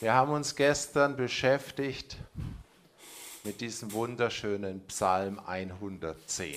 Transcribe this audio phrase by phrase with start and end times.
[0.00, 2.18] Wir haben uns gestern beschäftigt
[3.42, 6.56] mit diesem wunderschönen Psalm 110.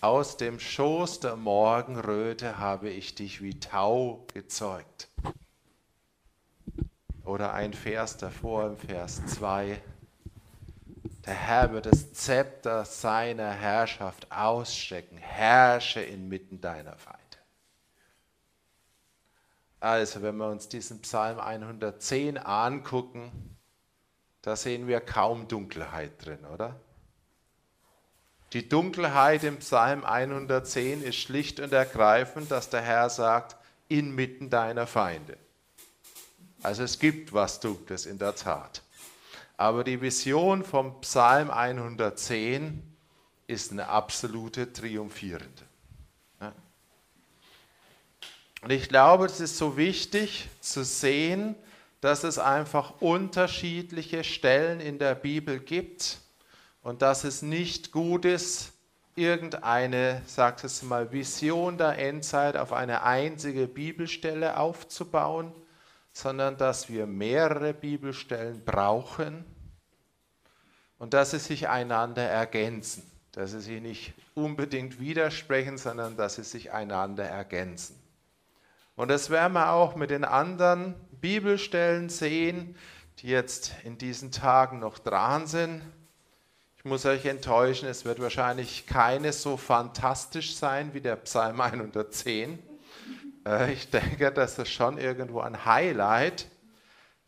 [0.00, 5.08] Aus dem Schoß der Morgenröte habe ich dich wie Tau gezeugt.
[7.26, 9.78] Oder ein Vers davor im Vers 2.
[11.26, 17.25] Der Herr wird das Zepter seiner Herrschaft ausstrecken, herrsche inmitten deiner Feinde.
[19.86, 23.56] Also, wenn wir uns diesen Psalm 110 angucken,
[24.42, 26.74] da sehen wir kaum Dunkelheit drin, oder?
[28.52, 33.54] Die Dunkelheit im Psalm 110 ist schlicht und ergreifend, dass der Herr sagt,
[33.86, 35.36] inmitten deiner Feinde.
[36.64, 38.82] Also es gibt was Dunkles in der Tat.
[39.56, 42.82] Aber die Vision vom Psalm 110
[43.46, 45.65] ist eine absolute triumphierende.
[48.66, 51.54] Und ich glaube, es ist so wichtig zu sehen,
[52.00, 56.18] dass es einfach unterschiedliche Stellen in der Bibel gibt
[56.82, 58.72] und dass es nicht gut ist,
[59.14, 65.52] irgendeine, sagt es mal, Vision der Endzeit auf eine einzige Bibelstelle aufzubauen,
[66.12, 69.44] sondern dass wir mehrere Bibelstellen brauchen
[70.98, 76.42] und dass sie sich einander ergänzen, dass sie sich nicht unbedingt widersprechen, sondern dass sie
[76.42, 78.05] sich einander ergänzen.
[78.96, 82.76] Und das werden wir auch mit den anderen Bibelstellen sehen,
[83.18, 85.82] die jetzt in diesen Tagen noch dran sind.
[86.78, 92.58] Ich muss euch enttäuschen, es wird wahrscheinlich keine so fantastisch sein wie der Psalm 110.
[93.46, 96.46] Äh, ich denke, das ist schon irgendwo ein Highlight.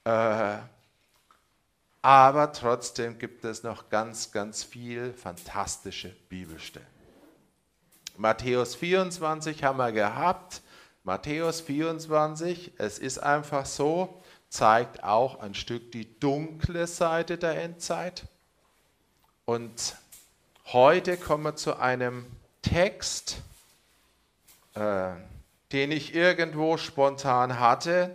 [0.04, 0.56] Äh,
[2.00, 6.86] aber trotzdem gibt es noch ganz, ganz viel fantastische Bibelstellen.
[8.16, 10.62] Matthäus 24 haben wir gehabt.
[11.08, 18.26] Matthäus 24, es ist einfach so, zeigt auch ein Stück die dunkle Seite der Endzeit.
[19.46, 19.96] Und
[20.66, 22.26] heute kommen wir zu einem
[22.60, 23.38] Text,
[24.74, 25.12] äh,
[25.72, 28.14] den ich irgendwo spontan hatte,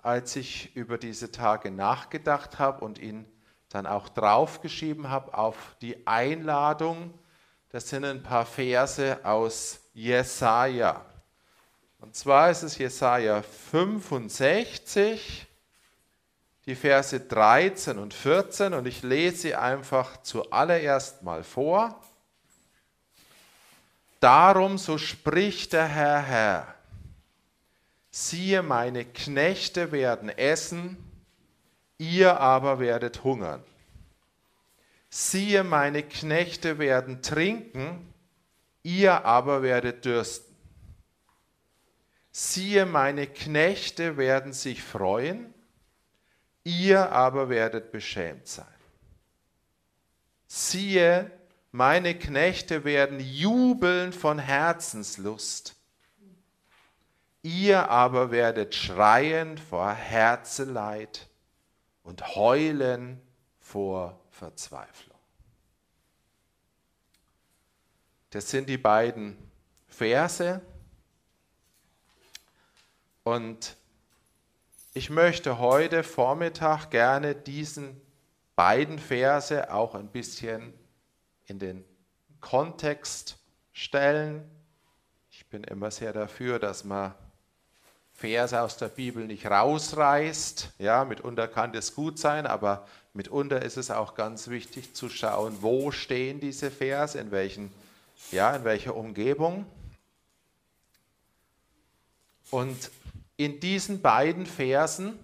[0.00, 3.24] als ich über diese Tage nachgedacht habe und ihn
[3.70, 7.12] dann auch draufgeschrieben habe auf die Einladung.
[7.70, 11.04] Das sind ein paar Verse aus Jesaja.
[12.04, 15.46] Und zwar ist es Jesaja 65,
[16.66, 21.98] die Verse 13 und 14, und ich lese sie einfach zuallererst mal vor.
[24.20, 26.74] Darum, so spricht der Herr, Herr,
[28.10, 30.98] siehe, meine Knechte werden essen,
[31.96, 33.64] ihr aber werdet hungern.
[35.08, 38.12] Siehe, meine Knechte werden trinken,
[38.82, 40.53] ihr aber werdet dürsten.
[42.36, 45.54] Siehe, meine Knechte werden sich freuen,
[46.64, 48.66] ihr aber werdet beschämt sein.
[50.48, 51.30] Siehe,
[51.70, 55.76] meine Knechte werden jubeln von Herzenslust,
[57.42, 61.28] ihr aber werdet schreien vor Herzeleid
[62.02, 63.22] und heulen
[63.60, 65.20] vor Verzweiflung.
[68.30, 69.38] Das sind die beiden
[69.86, 70.60] Verse.
[73.24, 73.76] Und
[74.92, 77.98] ich möchte heute Vormittag gerne diesen
[78.54, 80.74] beiden Verse auch ein bisschen
[81.46, 81.84] in den
[82.42, 83.38] Kontext
[83.72, 84.44] stellen.
[85.30, 87.14] Ich bin immer sehr dafür, dass man
[88.12, 90.74] Verse aus der Bibel nicht rausreißt.
[90.78, 95.56] Ja, mitunter kann das gut sein, aber mitunter ist es auch ganz wichtig zu schauen,
[95.62, 97.72] wo stehen diese Verse, in, welchen,
[98.30, 99.64] ja, in welcher Umgebung.
[102.50, 102.90] Und
[103.36, 105.18] in diesen beiden Versen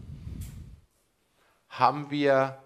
[1.69, 2.62] haben wir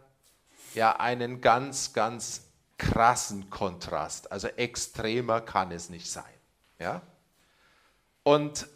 [0.75, 2.43] ja einen ganz, ganz
[2.79, 4.33] krassen Kontrast.
[4.33, 6.25] Also extremer kann es nicht sein.
[6.79, 7.03] Ja?
[8.23, 8.67] Und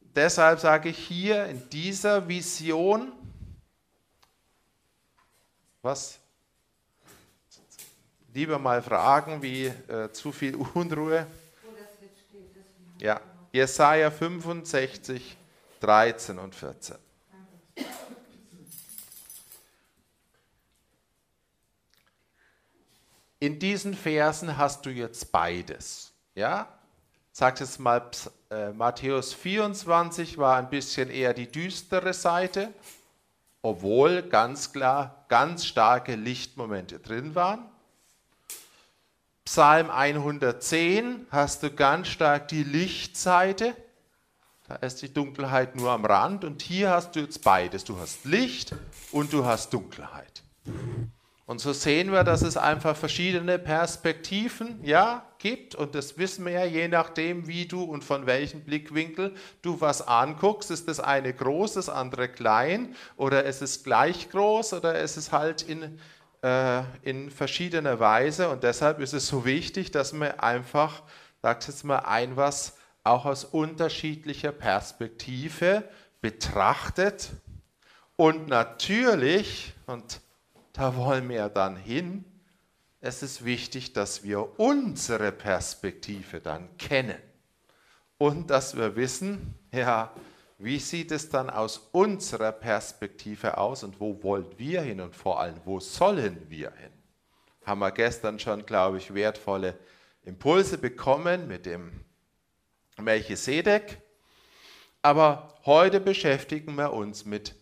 [0.00, 3.12] deshalb sage ich hier in dieser Vision,
[5.82, 6.18] was?
[8.34, 11.26] Lieber mal fragen, wie äh, zu viel Unruhe.
[12.98, 13.20] Ja,
[13.52, 15.36] Jesaja 65,
[15.80, 16.96] 13 und 14.
[23.38, 26.12] In diesen Versen hast du jetzt beides.
[26.34, 26.68] Ja?
[27.32, 28.10] Sag jetzt mal,
[28.50, 32.72] äh, Matthäus 24 war ein bisschen eher die düstere Seite,
[33.60, 37.68] obwohl ganz klar ganz starke Lichtmomente drin waren.
[39.44, 43.76] Psalm 110 hast du ganz stark die Lichtseite,
[44.68, 47.84] da ist die Dunkelheit nur am Rand und hier hast du jetzt beides.
[47.84, 48.74] Du hast Licht
[49.12, 50.42] und du hast Dunkelheit.
[51.46, 55.76] Und so sehen wir, dass es einfach verschiedene Perspektiven ja, gibt.
[55.76, 59.32] Und das wissen wir ja, je nachdem, wie du und von welchem Blickwinkel
[59.62, 60.72] du was anguckst.
[60.72, 62.96] Ist das eine groß, das andere klein?
[63.16, 64.72] Oder ist es gleich groß?
[64.72, 66.00] Oder ist es halt in,
[66.42, 68.48] äh, in verschiedener Weise?
[68.48, 71.04] Und deshalb ist es so wichtig, dass man einfach,
[71.42, 72.75] sagt jetzt mal, ein was
[73.06, 75.84] auch aus unterschiedlicher Perspektive
[76.20, 77.30] betrachtet.
[78.16, 80.20] Und natürlich, und
[80.72, 82.24] da wollen wir dann hin.
[83.00, 87.18] Es ist wichtig, dass wir unsere Perspektive dann kennen
[88.18, 90.12] und dass wir wissen, ja,
[90.58, 95.38] wie sieht es dann aus unserer Perspektive aus und wo wollen wir hin und vor
[95.38, 96.92] allem, wo sollen wir hin?
[97.64, 99.78] Haben wir gestern schon, glaube ich, wertvolle
[100.24, 102.05] Impulse bekommen mit dem
[102.98, 104.00] Melchisedek.
[105.02, 107.54] Aber heute beschäftigen wir uns mit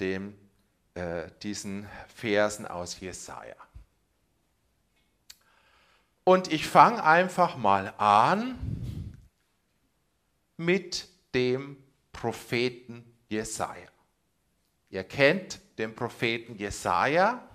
[0.00, 0.36] dem
[0.94, 3.56] äh, diesen Versen aus Jesaja.
[6.24, 8.58] Und ich fange einfach mal an
[10.56, 11.76] mit dem
[12.12, 13.88] Propheten Jesaja.
[14.88, 17.46] Ihr kennt den Propheten Jesaja.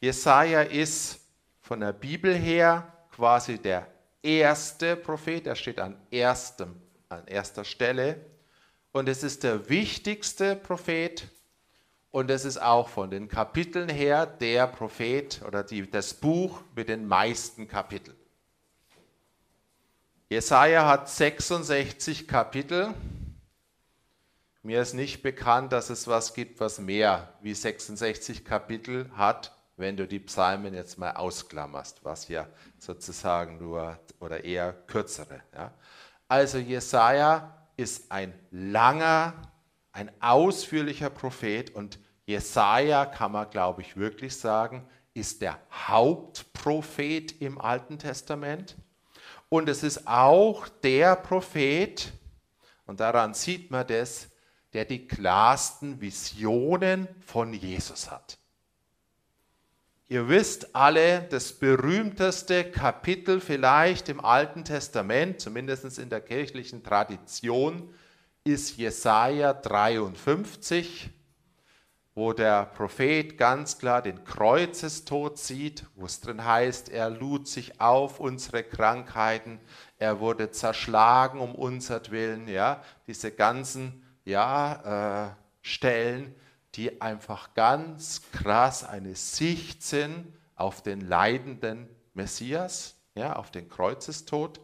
[0.00, 1.20] Jesaja ist
[1.60, 3.91] von der Bibel her quasi der
[4.22, 5.46] erste Prophet.
[5.46, 6.74] Er steht an, erstem,
[7.08, 8.24] an erster Stelle.
[8.92, 11.28] Und es ist der wichtigste Prophet
[12.10, 16.90] und es ist auch von den Kapiteln her der Prophet oder die, das Buch mit
[16.90, 18.16] den meisten Kapiteln.
[20.28, 22.94] Jesaja hat 66 Kapitel.
[24.62, 29.96] Mir ist nicht bekannt, dass es was gibt, was mehr wie 66 Kapitel hat, wenn
[29.96, 32.46] du die Psalmen jetzt mal ausklammerst, was ja
[32.78, 35.42] sozusagen nur oder eher kürzere.
[35.54, 35.72] Ja.
[36.28, 39.34] Also Jesaja ist ein langer
[39.92, 47.60] ein ausführlicher Prophet und Jesaja kann man, glaube ich, wirklich sagen, ist der Hauptprophet im
[47.60, 48.76] Alten Testament.
[49.50, 52.10] Und es ist auch der Prophet,
[52.86, 54.30] und daran sieht man das,
[54.72, 58.38] der die klarsten Visionen von Jesus hat.
[60.12, 67.88] Ihr wisst alle, das berühmteste Kapitel vielleicht im Alten Testament, zumindest in der kirchlichen Tradition,
[68.44, 71.08] ist Jesaja 53,
[72.14, 77.80] wo der Prophet ganz klar den Kreuzestod sieht, wo es drin heißt, er lud sich
[77.80, 79.60] auf unsere Krankheiten,
[79.96, 86.34] er wurde zerschlagen um unsertwillen, ja, diese ganzen ja, äh, Stellen,
[86.74, 94.60] die einfach ganz krass eine Sicht sind auf den leidenden Messias, ja, auf den Kreuzestod.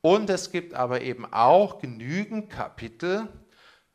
[0.00, 3.28] Und es gibt aber eben auch genügend Kapitel,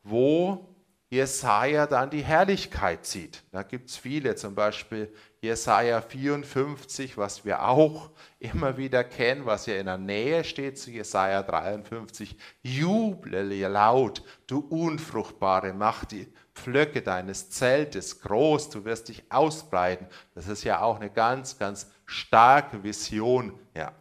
[0.04, 0.78] wo
[1.10, 3.44] Jesaja dann die Herrlichkeit sieht.
[3.52, 9.68] Da gibt es viele, zum Beispiel Jesaja 54, was wir auch immer wieder kennen, was
[9.68, 12.36] ja in der Nähe steht zu Jesaja 53.
[12.62, 16.28] Juble laut, du Unfruchtbare, mach die
[16.58, 20.08] Pflöcke deines Zeltes groß, du wirst dich ausbreiten.
[20.34, 23.58] Das ist ja auch eine ganz, ganz starke Vision.
[23.76, 23.94] Ja.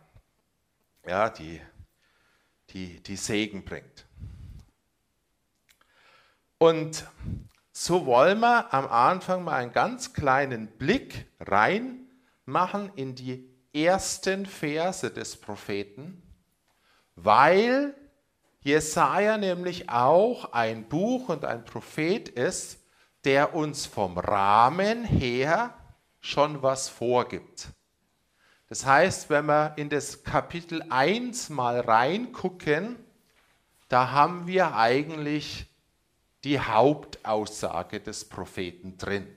[1.06, 1.60] ja, die,
[2.70, 4.06] die, die Segen bringt.
[6.58, 7.06] Und
[7.72, 12.08] so wollen wir am Anfang mal einen ganz kleinen Blick rein
[12.46, 16.22] machen in die ersten Verse des Propheten,
[17.16, 17.94] weil
[18.66, 22.80] Jesaja nämlich auch ein Buch und ein Prophet ist,
[23.24, 25.72] der uns vom Rahmen her
[26.18, 27.68] schon was vorgibt.
[28.68, 32.96] Das heißt, wenn wir in das Kapitel 1 mal reingucken,
[33.88, 35.66] da haben wir eigentlich
[36.42, 39.28] die Hauptaussage des Propheten drin.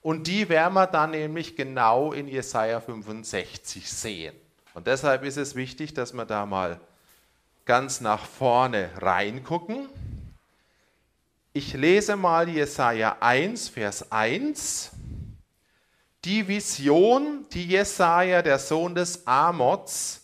[0.00, 4.34] Und die werden wir dann nämlich genau in Jesaja 65 sehen.
[4.74, 6.80] Und deshalb ist es wichtig, dass wir da mal
[7.66, 9.88] ganz nach vorne reingucken.
[11.52, 14.92] Ich lese mal Jesaja 1, Vers 1.
[16.24, 20.22] Die Vision, die Jesaja, der Sohn des Amots,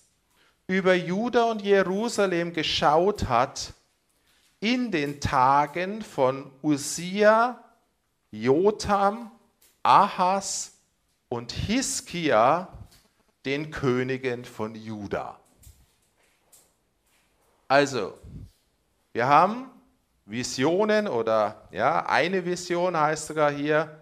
[0.68, 3.74] über Juda und Jerusalem geschaut hat,
[4.60, 7.62] in den Tagen von Usia,
[8.30, 9.32] Jotam,
[9.82, 10.74] Ahas
[11.28, 12.68] und Hiskia,
[13.44, 15.40] den Königen von Juda.
[17.72, 18.18] Also,
[19.14, 19.70] wir haben
[20.26, 23.98] Visionen oder ja, eine Vision heißt sogar hier,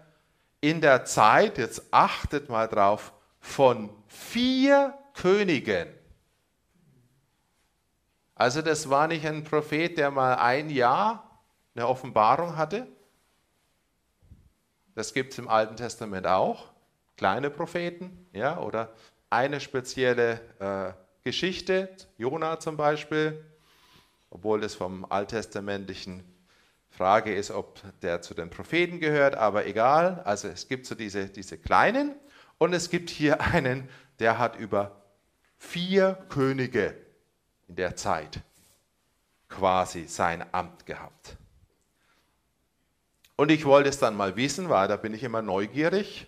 [0.59, 5.87] in der Zeit, jetzt achtet mal drauf, von vier Königen.
[8.35, 11.39] Also das war nicht ein Prophet, der mal ein Jahr
[11.73, 12.87] eine Offenbarung hatte,
[14.95, 16.73] das gibt es im Alten Testament auch,
[17.15, 18.89] kleine Propheten, ja, oder
[19.29, 20.91] eine spezielle äh,
[21.23, 23.45] Geschichte, Jona zum Beispiel,
[24.31, 26.23] obwohl das vom alttestamentlichen
[26.89, 30.21] Frage ist, ob der zu den Propheten gehört, aber egal.
[30.25, 32.15] Also es gibt so diese, diese kleinen
[32.57, 33.87] und es gibt hier einen,
[34.19, 35.03] der hat über
[35.57, 36.95] vier Könige
[37.67, 38.41] in der Zeit
[39.47, 41.37] quasi sein Amt gehabt.
[43.35, 46.27] Und ich wollte es dann mal wissen, weil da bin ich immer neugierig.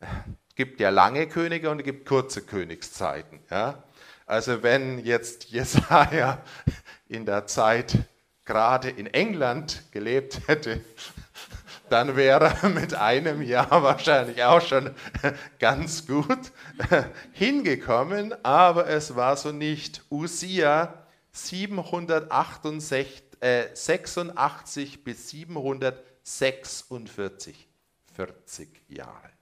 [0.00, 3.40] Es gibt ja lange Könige und es gibt kurze Königszeiten.
[3.50, 3.82] Ja?
[4.26, 6.42] Also wenn jetzt Jesaja
[7.08, 7.96] in der Zeit
[8.44, 10.84] gerade in England gelebt hätte,
[11.88, 14.92] dann wäre er mit einem Jahr wahrscheinlich auch schon
[15.60, 16.50] ganz gut
[17.32, 20.02] hingekommen, aber es war so nicht.
[20.10, 27.68] Usia 768 äh, 86 bis 746,
[28.14, 29.35] 40 Jahre.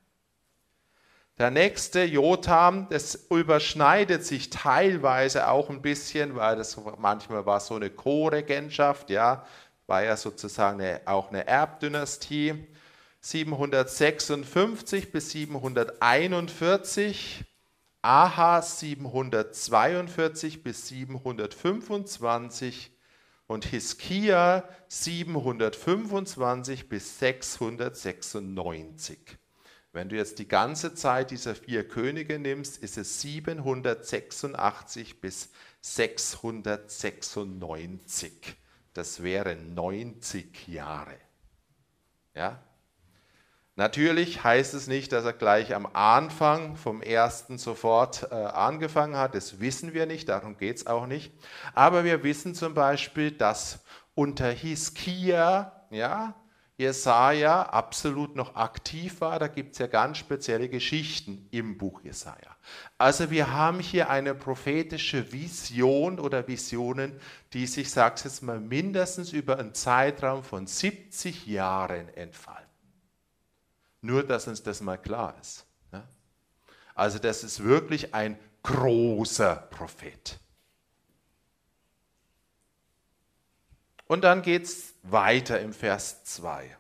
[1.37, 7.75] Der nächste Jotam, das überschneidet sich teilweise auch ein bisschen, weil das manchmal war so
[7.75, 9.45] eine Co-Regentschaft, ja,
[9.89, 12.69] war ja sozusagen eine, auch eine Erbdynastie.
[13.21, 17.45] 756 bis 741,
[18.03, 22.93] Ahas 742 bis 725,
[23.47, 29.39] und Hiskia 725 bis 696.
[29.95, 35.51] Wenn du jetzt die ganze Zeit dieser vier Könige nimmst, ist es 786 bis
[35.83, 38.57] 696.
[38.93, 41.15] Das wären 90 Jahre.
[42.35, 42.61] Ja?
[43.77, 49.37] Natürlich heißt es nicht, dass er gleich am Anfang vom ersten sofort äh, angefangen hat.
[49.37, 51.33] Das wissen wir nicht, darum geht es auch nicht.
[51.73, 53.79] Aber wir wissen zum Beispiel, dass
[54.17, 56.35] unter Hiskia, ja,
[56.77, 59.39] Jesaja absolut noch aktiv war.
[59.39, 62.57] Da gibt es ja ganz spezielle Geschichten im Buch Jesaja.
[62.99, 67.21] Also wir haben hier eine prophetische Vision oder Visionen,
[67.53, 72.65] die sich, sag's jetzt mal, mindestens über einen Zeitraum von 70 Jahren entfalten.
[74.01, 75.67] Nur, dass uns das mal klar ist.
[76.95, 80.39] Also das ist wirklich ein großer Prophet.
[84.07, 86.77] Und dann geht es weiter im Vers 2.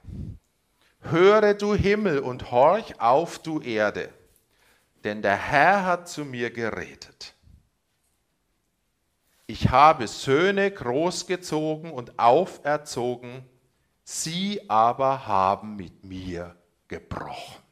[1.00, 4.12] Höre du Himmel und horch auf du Erde,
[5.04, 7.34] denn der Herr hat zu mir geredet.
[9.46, 13.44] Ich habe Söhne großgezogen und auferzogen,
[14.02, 16.56] sie aber haben mit mir
[16.88, 17.62] gebrochen.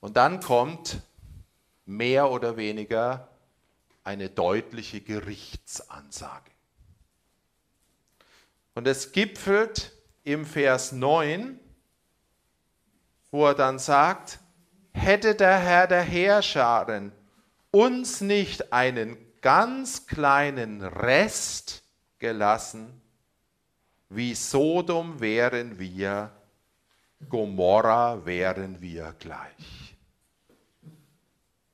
[0.00, 1.02] Und dann kommt
[1.84, 3.28] mehr oder weniger
[4.04, 6.55] eine deutliche Gerichtsansage.
[8.76, 9.90] Und es gipfelt
[10.22, 11.58] im Vers 9,
[13.30, 14.38] wo er dann sagt,
[14.92, 17.10] hätte der Herr der Heerscharen
[17.70, 21.84] uns nicht einen ganz kleinen Rest
[22.18, 23.00] gelassen,
[24.10, 26.30] wie Sodom wären wir,
[27.30, 29.96] Gomorra wären wir gleich.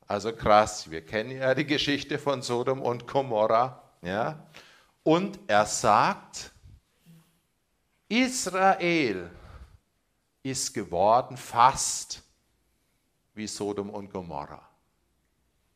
[0.07, 3.91] Also krass, wir kennen ja die Geschichte von Sodom und Gomorra.
[4.03, 4.47] Ja?
[5.03, 6.52] Und er sagt,
[8.13, 9.31] Israel
[10.43, 12.23] ist geworden fast
[13.33, 14.69] wie Sodom und Gomorra.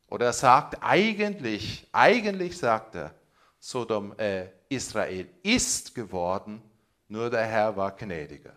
[0.07, 3.15] Oder er sagt eigentlich, eigentlich sagt er,
[3.57, 6.61] Sodom, äh, Israel ist geworden,
[7.07, 8.53] nur der Herr war gnädiger.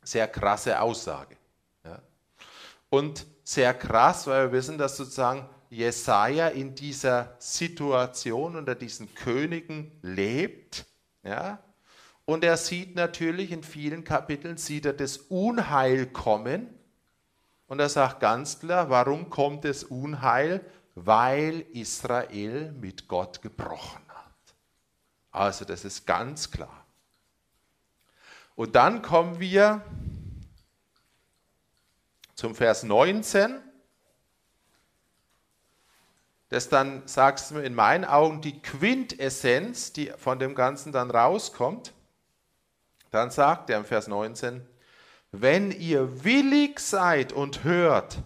[0.00, 1.36] Sehr krasse Aussage.
[1.84, 2.00] Ja.
[2.88, 9.90] Und sehr krass, weil wir wissen, dass sozusagen Jesaja in dieser Situation unter diesen Königen
[10.02, 10.86] lebt.
[11.22, 11.58] Ja.
[12.24, 16.68] Und er sieht natürlich in vielen Kapiteln, sieht er das Unheil kommen.
[17.68, 20.64] Und er sagt ganz klar, warum kommt das Unheil?
[20.94, 24.54] Weil Israel mit Gott gebrochen hat.
[25.30, 26.86] Also das ist ganz klar.
[28.54, 29.84] Und dann kommen wir
[32.34, 33.65] zum Vers 19.
[36.56, 41.92] Das dann, sagst du in meinen Augen, die Quintessenz, die von dem Ganzen dann rauskommt.
[43.10, 44.66] Dann sagt er im Vers 19,
[45.32, 48.22] wenn ihr willig seid und hört,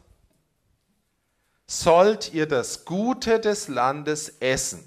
[1.66, 4.84] sollt ihr das Gute des Landes essen.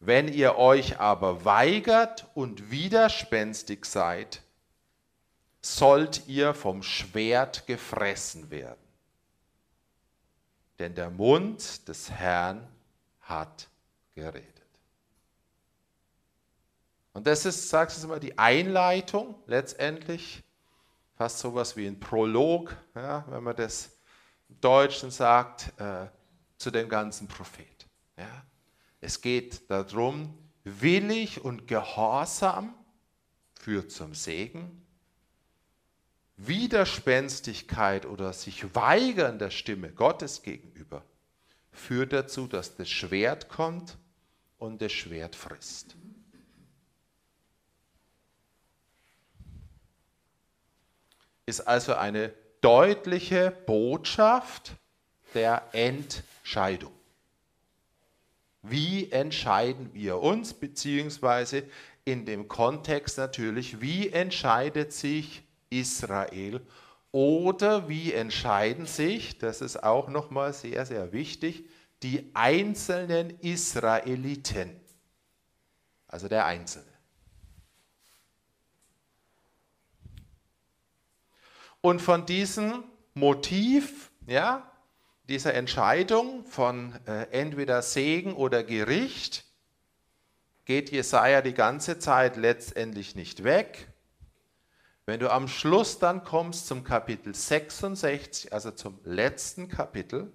[0.00, 4.42] Wenn ihr euch aber weigert und widerspenstig seid,
[5.60, 8.83] sollt ihr vom Schwert gefressen werden.
[10.78, 12.68] Denn der Mund des Herrn
[13.20, 13.68] hat
[14.14, 14.50] geredet.
[17.12, 20.42] Und das ist, sagst du mal, die Einleitung letztendlich,
[21.16, 23.96] fast sowas wie ein Prolog, ja, wenn man das
[24.48, 26.08] im Deutschen sagt, äh,
[26.58, 27.86] zu dem ganzen Prophet.
[28.16, 28.44] Ja.
[29.00, 32.74] Es geht darum, willig und gehorsam
[33.54, 34.83] führt zum Segen.
[36.36, 41.04] Widerspenstigkeit oder sich weigern der Stimme Gottes gegenüber
[41.72, 43.96] führt dazu, dass das Schwert kommt
[44.58, 45.96] und das Schwert frisst.
[51.46, 54.72] ist also eine deutliche Botschaft
[55.34, 56.92] der Entscheidung.
[58.62, 61.64] Wie entscheiden wir uns, beziehungsweise
[62.06, 66.60] in dem Kontext natürlich, wie entscheidet sich Israel
[67.12, 71.68] oder wie entscheiden sich, das ist auch nochmal sehr, sehr wichtig,
[72.02, 74.80] die einzelnen Israeliten,
[76.08, 76.92] also der Einzelne.
[81.80, 82.82] Und von diesem
[83.14, 84.70] Motiv, ja,
[85.28, 89.44] dieser Entscheidung von äh, entweder Segen oder Gericht,
[90.64, 93.93] geht Jesaja die ganze Zeit letztendlich nicht weg.
[95.06, 100.32] Wenn du am Schluss dann kommst zum Kapitel 66, also zum letzten Kapitel,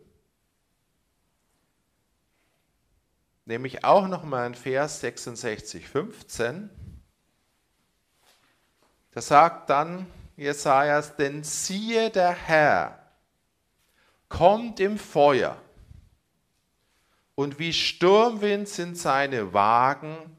[3.46, 6.70] nehme ich auch nochmal in Vers 66, 15.
[9.12, 10.06] Da sagt dann
[10.38, 13.00] Jesajas, denn siehe der Herr
[14.30, 15.58] kommt im Feuer
[17.34, 20.38] und wie Sturmwind sind seine Wagen,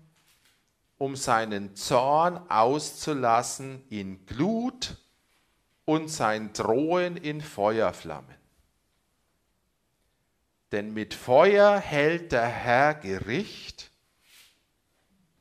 [1.01, 4.99] um seinen Zorn auszulassen in Glut
[5.87, 8.37] und sein Drohen in Feuerflammen.
[10.73, 13.91] Denn mit Feuer hält der Herr Gericht,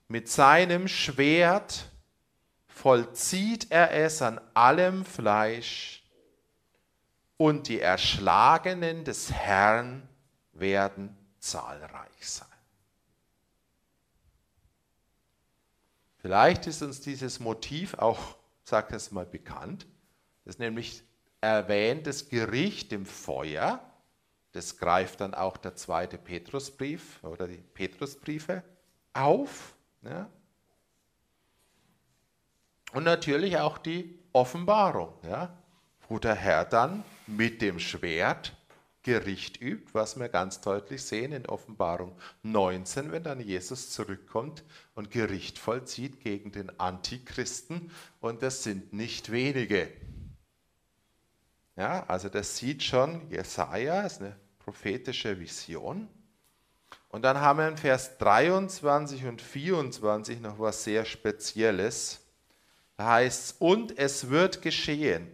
[0.07, 1.89] mit seinem Schwert
[2.67, 6.05] vollzieht er es an allem Fleisch,
[7.35, 10.07] und die Erschlagenen des Herrn
[10.53, 12.48] werden zahlreich sein.
[16.29, 18.19] Vielleicht ist uns dieses Motiv auch,
[18.63, 19.87] sag es mal, bekannt.
[20.45, 21.01] Das ist nämlich
[21.41, 23.79] erwähnt das Gericht im Feuer.
[24.51, 28.61] Das greift dann auch der zweite Petrusbrief oder die Petrusbriefe
[29.11, 29.73] auf.
[30.03, 30.29] Ja.
[32.93, 35.57] Und natürlich auch die Offenbarung, ja,
[36.09, 38.55] wo der Herr dann mit dem Schwert
[39.03, 45.09] Gericht übt, was wir ganz deutlich sehen in Offenbarung 19, wenn dann Jesus zurückkommt und
[45.09, 47.91] Gericht vollzieht gegen den Antichristen.
[48.19, 49.89] Und das sind nicht wenige.
[51.77, 56.09] Ja, also das sieht schon Jesaja, ist eine prophetische Vision.
[57.07, 62.19] Und dann haben wir in Vers 23 und 24 noch was sehr Spezielles.
[62.97, 65.27] Da heißt es, und es wird geschehen.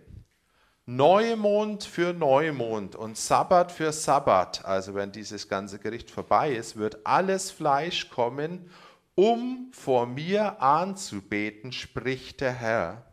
[0.88, 7.08] Neumond für Neumond und Sabbat für Sabbat, also wenn dieses ganze Gericht vorbei ist, wird
[7.08, 8.70] alles Fleisch kommen,
[9.16, 13.06] um vor mir anzubeten, spricht der Herr.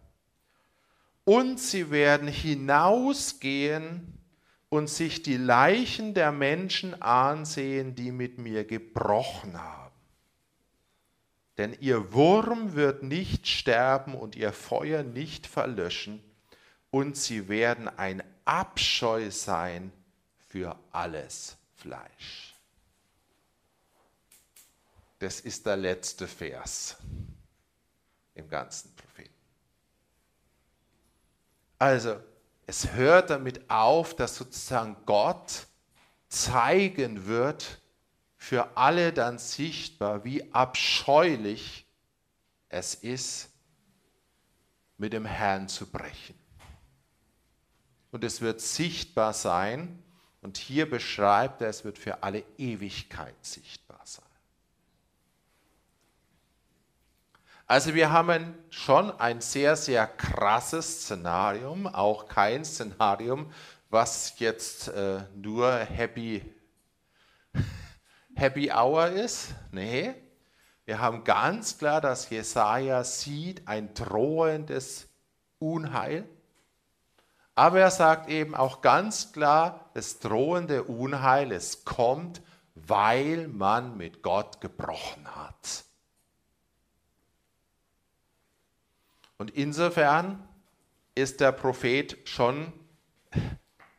[1.24, 4.18] und sie werden hinausgehen
[4.68, 9.92] und sich die Leichen der Menschen ansehen, die mit mir gebrochen haben.
[11.58, 16.22] Denn ihr Wurm wird nicht sterben und ihr Feuer nicht verlöschen,
[16.92, 19.90] und sie werden ein Abscheu sein
[20.48, 22.54] für alles Fleisch.
[25.18, 26.96] Das ist der letzte Vers
[28.34, 29.32] im ganzen Propheten.
[31.78, 32.20] Also,
[32.66, 35.66] es hört damit auf, dass sozusagen Gott
[36.28, 37.80] zeigen wird,
[38.36, 41.86] für alle dann sichtbar, wie abscheulich
[42.68, 43.48] es ist,
[44.98, 46.41] mit dem Herrn zu brechen.
[48.12, 49.98] Und es wird sichtbar sein,
[50.42, 54.24] und hier beschreibt er, es wird für alle Ewigkeit sichtbar sein.
[57.68, 63.52] Also wir haben schon ein sehr, sehr krasses Szenarium, auch kein Szenarium,
[63.88, 66.42] was jetzt äh, nur Happy,
[68.34, 69.54] Happy Hour ist.
[69.70, 70.14] Nee,
[70.84, 75.08] wir haben ganz klar, dass Jesaja sieht ein drohendes
[75.60, 76.28] Unheil.
[77.54, 82.40] Aber er sagt eben auch ganz klar, das drohende Unheil, es kommt,
[82.74, 85.84] weil man mit Gott gebrochen hat.
[89.36, 90.48] Und insofern
[91.14, 92.72] ist der Prophet schon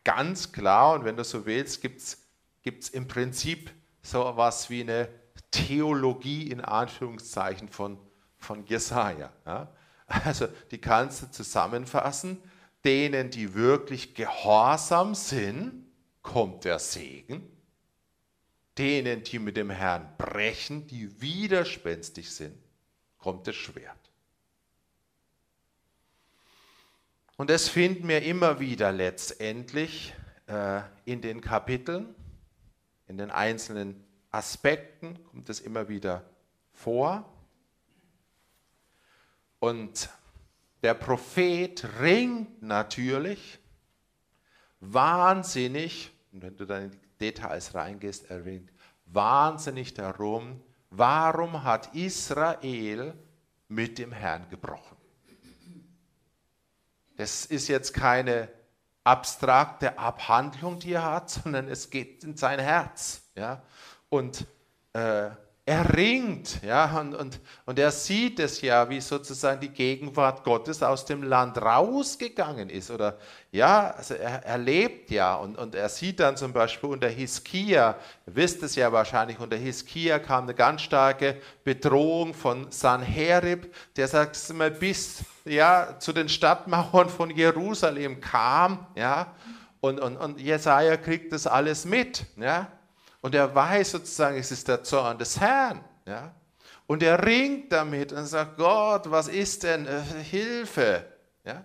[0.03, 5.09] ganz klar, und wenn du so willst, gibt es im Prinzip so etwas wie eine
[5.51, 7.99] Theologie in Anführungszeichen von,
[8.39, 9.31] von Jesaja.
[9.45, 9.67] Ja?
[10.07, 12.41] Also die kannst du zusammenfassen.
[12.83, 15.85] Denen, die wirklich gehorsam sind,
[16.21, 17.49] kommt der Segen.
[18.77, 22.57] Denen, die mit dem Herrn brechen, die widerspenstig sind,
[23.17, 23.97] kommt das Schwert.
[27.37, 30.13] Und das finden wir immer wieder letztendlich
[30.47, 32.13] äh, in den Kapiteln,
[33.07, 36.23] in den einzelnen Aspekten kommt es immer wieder
[36.71, 37.31] vor.
[39.59, 40.09] Und
[40.83, 43.59] der Prophet ringt natürlich
[44.81, 48.71] wahnsinnig, und wenn du dann in die Details reingehst, er ringt
[49.05, 53.13] wahnsinnig darum, warum hat Israel
[53.69, 54.97] mit dem Herrn gebrochen?
[57.15, 58.49] Das ist jetzt keine
[59.03, 63.23] abstrakte Abhandlung, die er hat, sondern es geht in sein Herz.
[63.35, 63.63] Ja?
[64.09, 64.45] Und
[64.93, 65.29] äh,
[65.65, 70.83] er ringt, ja, und, und, und er sieht es ja, wie sozusagen die Gegenwart Gottes
[70.83, 72.91] aus dem Land rausgegangen ist.
[72.91, 73.17] Oder
[73.49, 77.95] ja, also er, er lebt ja und, und er sieht dann zum Beispiel unter Hiskia,
[78.27, 84.09] ihr wisst es ja wahrscheinlich, unter Hiskia kam eine ganz starke Bedrohung von Sanherib, der
[84.09, 89.33] sagt mal bis ja, zu den Stadtmauern von Jerusalem kam, ja,
[89.79, 92.67] und, und, und Jesaja kriegt das alles mit, ja.
[93.23, 95.81] Und er weiß sozusagen, es ist der Zorn des Herrn.
[96.05, 96.33] Ja?
[96.87, 101.05] Und er ringt damit und sagt, Gott, was ist denn äh, Hilfe?
[101.45, 101.63] Ja?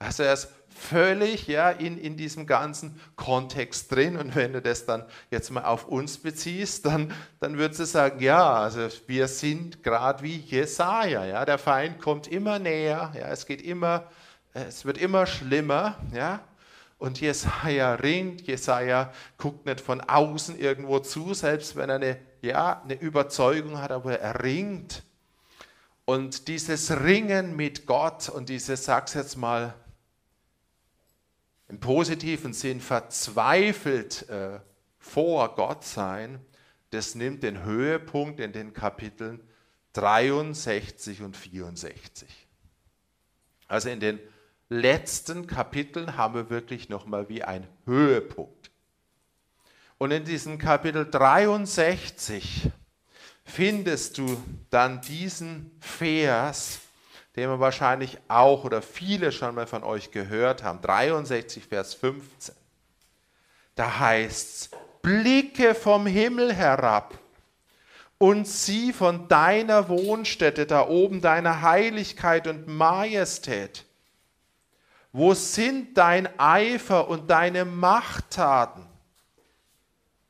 [0.00, 4.16] Also er ist völlig ja, in, in diesem ganzen Kontext drin.
[4.16, 8.20] Und wenn du das dann jetzt mal auf uns beziehst, dann, dann würdest du sagen,
[8.20, 11.24] ja, also wir sind gerade wie Jesaja.
[11.24, 11.44] Ja?
[11.44, 13.28] Der Feind kommt immer näher, ja?
[13.28, 14.10] es, geht immer,
[14.54, 15.94] es wird immer schlimmer.
[16.12, 16.40] Ja?
[16.98, 22.82] Und Jesaja ringt, Jesaja guckt nicht von außen irgendwo zu, selbst wenn er eine, ja,
[22.82, 25.02] eine Überzeugung hat, aber er ringt.
[26.06, 29.74] Und dieses Ringen mit Gott und dieses, sag's jetzt mal,
[31.68, 34.60] im positiven Sinn verzweifelt äh,
[34.98, 36.38] vor Gott sein,
[36.90, 39.42] das nimmt den Höhepunkt in den Kapiteln
[39.94, 42.28] 63 und 64.
[43.66, 44.20] Also in den
[44.68, 48.70] letzten Kapiteln haben wir wirklich nochmal wie ein Höhepunkt.
[49.98, 52.70] Und in diesem Kapitel 63
[53.44, 56.80] findest du dann diesen Vers,
[57.36, 62.54] den wir wahrscheinlich auch oder viele schon mal von euch gehört haben, 63 Vers 15.
[63.74, 67.18] Da heißt es, blicke vom Himmel herab
[68.18, 73.85] und sieh von deiner Wohnstätte da oben deine Heiligkeit und Majestät.
[75.16, 78.84] Wo sind dein Eifer und deine Machttaten?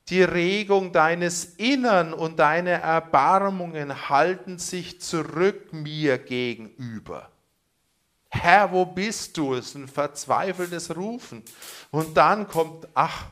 [0.09, 7.29] Die Regung deines Innern und deine Erbarmungen halten sich zurück mir gegenüber.
[8.29, 9.55] Herr, wo bist du?
[9.55, 11.42] Es ist ein verzweifeltes Rufen.
[11.90, 13.25] Und dann kommt, ach,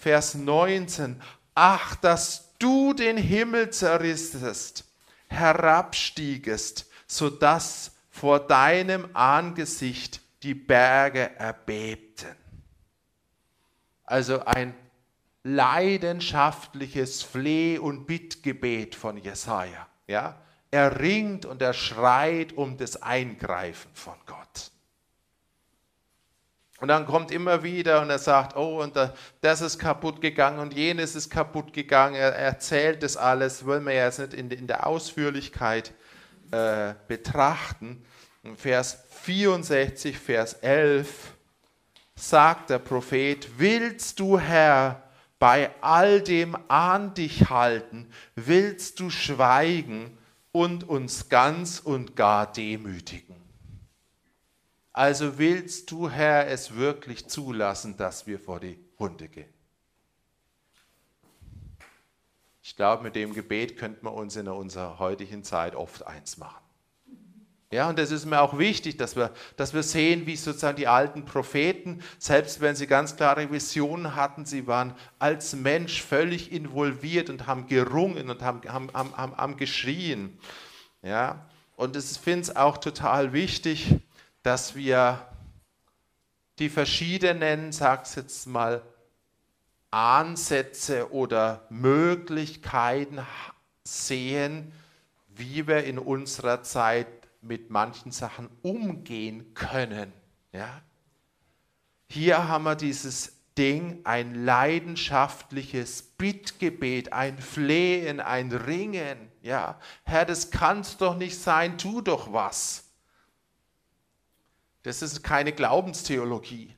[0.00, 1.20] Vers 19,
[1.54, 4.84] ach, dass du den Himmel zerrissest,
[5.28, 12.36] herabstiegest, sodass vor deinem Angesicht die Berge erbebten.
[14.04, 14.74] Also ein
[15.42, 19.86] leidenschaftliches Fleh- und Bittgebet von Jesaja.
[20.06, 20.40] Ja?
[20.70, 24.70] Er ringt und er schreit um das Eingreifen von Gott.
[26.78, 28.94] Und dann kommt immer wieder und er sagt, oh, und
[29.40, 32.16] das ist kaputt gegangen und jenes ist kaputt gegangen.
[32.16, 35.94] Er erzählt das alles, wollen wir jetzt nicht in, der Ausführlichkeit
[36.50, 38.04] äh, betrachten.
[38.42, 41.34] In Vers 64, Vers 11
[42.14, 45.02] sagt der Prophet, willst du Herr
[45.40, 50.16] bei all dem an dich halten, willst du schweigen
[50.52, 53.34] und uns ganz und gar demütigen.
[54.92, 59.52] Also willst du, Herr, es wirklich zulassen, dass wir vor die Hunde gehen?
[62.62, 66.65] Ich glaube, mit dem Gebet könnte man uns in unserer heutigen Zeit oft eins machen.
[67.76, 70.88] Ja, und das ist mir auch wichtig, dass wir, dass wir sehen, wie sozusagen die
[70.88, 77.28] alten Propheten, selbst wenn sie ganz klare Visionen hatten, sie waren als Mensch völlig involviert
[77.28, 80.38] und haben gerungen und haben, haben, haben, haben geschrien.
[81.02, 81.44] Ja,
[81.76, 83.94] und ich finde es auch total wichtig,
[84.42, 85.26] dass wir
[86.58, 88.80] die verschiedenen, sag's jetzt mal,
[89.90, 93.20] Ansätze oder Möglichkeiten
[93.84, 94.72] sehen,
[95.28, 100.12] wie wir in unserer Zeit mit manchen Sachen umgehen können.
[100.52, 100.82] Ja?
[102.08, 109.30] Hier haben wir dieses Ding, ein leidenschaftliches Bittgebet, ein Flehen, ein Ringen.
[109.42, 112.84] Ja, Herr, das kann's doch nicht sein, tu doch was.
[114.82, 116.74] Das ist keine Glaubenstheologie.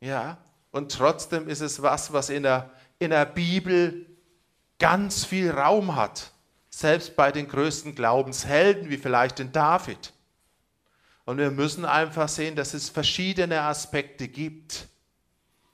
[0.00, 0.38] Ja,
[0.70, 4.06] und trotzdem ist es was, was in der, in der Bibel
[4.78, 6.33] ganz viel Raum hat.
[6.76, 10.12] Selbst bei den größten Glaubenshelden, wie vielleicht den David.
[11.24, 14.88] Und wir müssen einfach sehen, dass es verschiedene Aspekte gibt.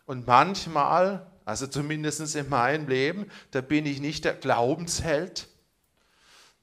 [0.05, 5.49] Und manchmal, also zumindest in meinem Leben, da bin ich nicht der Glaubensheld,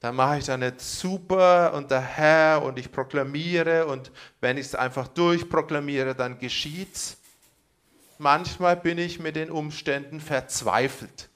[0.02, 4.68] dann mache ich da nicht super und der Herr und ich proklamiere und wenn ich
[4.68, 7.18] es einfach durchproklamiere, dann geschieht's.
[8.20, 11.28] Manchmal bin ich mit den Umständen verzweifelt.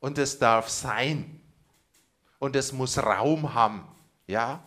[0.00, 1.40] Und es darf sein.
[2.38, 3.86] Und es muss Raum haben.
[4.26, 4.62] Ja?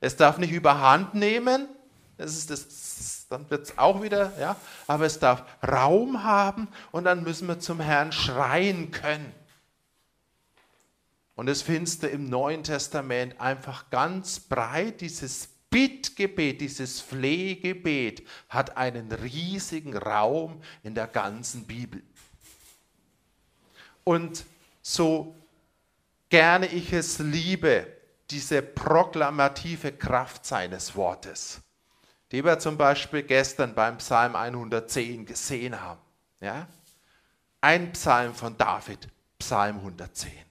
[0.00, 1.68] Es darf nicht überhand nehmen.
[2.16, 4.56] Das ist das, dann wird es auch wieder, ja.
[4.86, 9.32] Aber es darf Raum haben und dann müssen wir zum Herrn schreien können.
[11.36, 15.00] Und das findest du im Neuen Testament einfach ganz breit.
[15.00, 22.02] Dieses Bittgebet, dieses Flehgebet hat einen riesigen Raum in der ganzen Bibel.
[24.02, 24.44] Und
[24.94, 25.34] so
[26.28, 27.86] gerne ich es liebe,
[28.30, 31.60] diese proklamative Kraft seines Wortes,
[32.32, 36.00] die wir zum Beispiel gestern beim Psalm 110 gesehen haben.
[36.40, 36.66] Ja?
[37.60, 39.08] Ein Psalm von David,
[39.38, 40.48] Psalm 110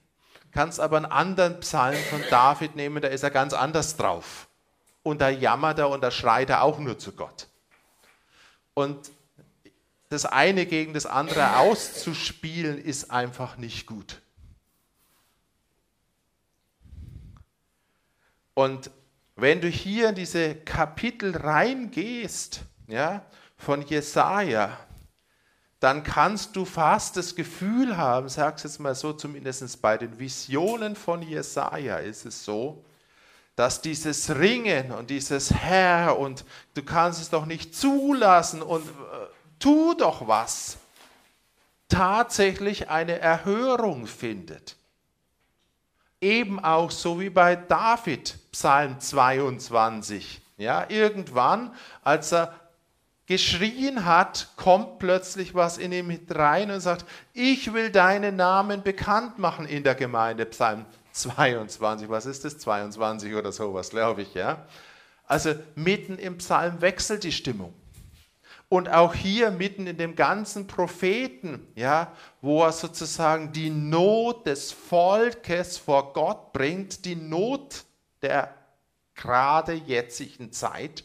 [0.52, 4.48] kannst aber einen anderen Psalm von David nehmen, da ist er ganz anders drauf.
[5.04, 7.46] Und da jammert er und da schreit er auch nur zu Gott.
[8.74, 9.10] Und
[10.08, 14.20] das eine gegen das andere auszuspielen, ist einfach nicht gut.
[18.58, 18.90] Und
[19.36, 23.24] wenn du hier in diese Kapitel reingehst, ja,
[23.56, 24.76] von Jesaja,
[25.78, 30.96] dann kannst du fast das Gefühl haben, sag's jetzt mal so, zumindest bei den Visionen
[30.96, 32.84] von Jesaja ist es so,
[33.54, 36.44] dass dieses Ringen und dieses Herr und
[36.74, 39.26] du kannst es doch nicht zulassen und äh,
[39.60, 40.78] tu doch was,
[41.88, 44.74] tatsächlich eine Erhörung findet.
[46.20, 50.40] Eben auch so wie bei David, Psalm 22.
[50.56, 51.72] Ja, irgendwann,
[52.02, 52.52] als er
[53.26, 59.38] geschrien hat, kommt plötzlich was in ihm rein und sagt, ich will deinen Namen bekannt
[59.38, 60.46] machen in der Gemeinde.
[60.46, 62.58] Psalm 22, was ist das?
[62.58, 64.66] 22 oder sowas, glaube ich, ja.
[65.26, 67.74] Also mitten im Psalm wechselt die Stimmung.
[68.70, 74.72] Und auch hier mitten in dem ganzen Propheten, ja, wo er sozusagen die Not des
[74.72, 77.84] Volkes vor Gott bringt, die Not
[78.22, 78.54] der
[79.14, 81.04] gerade jetzigen Zeit,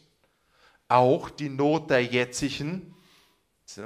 [0.87, 2.95] auch die Not der jetzigen,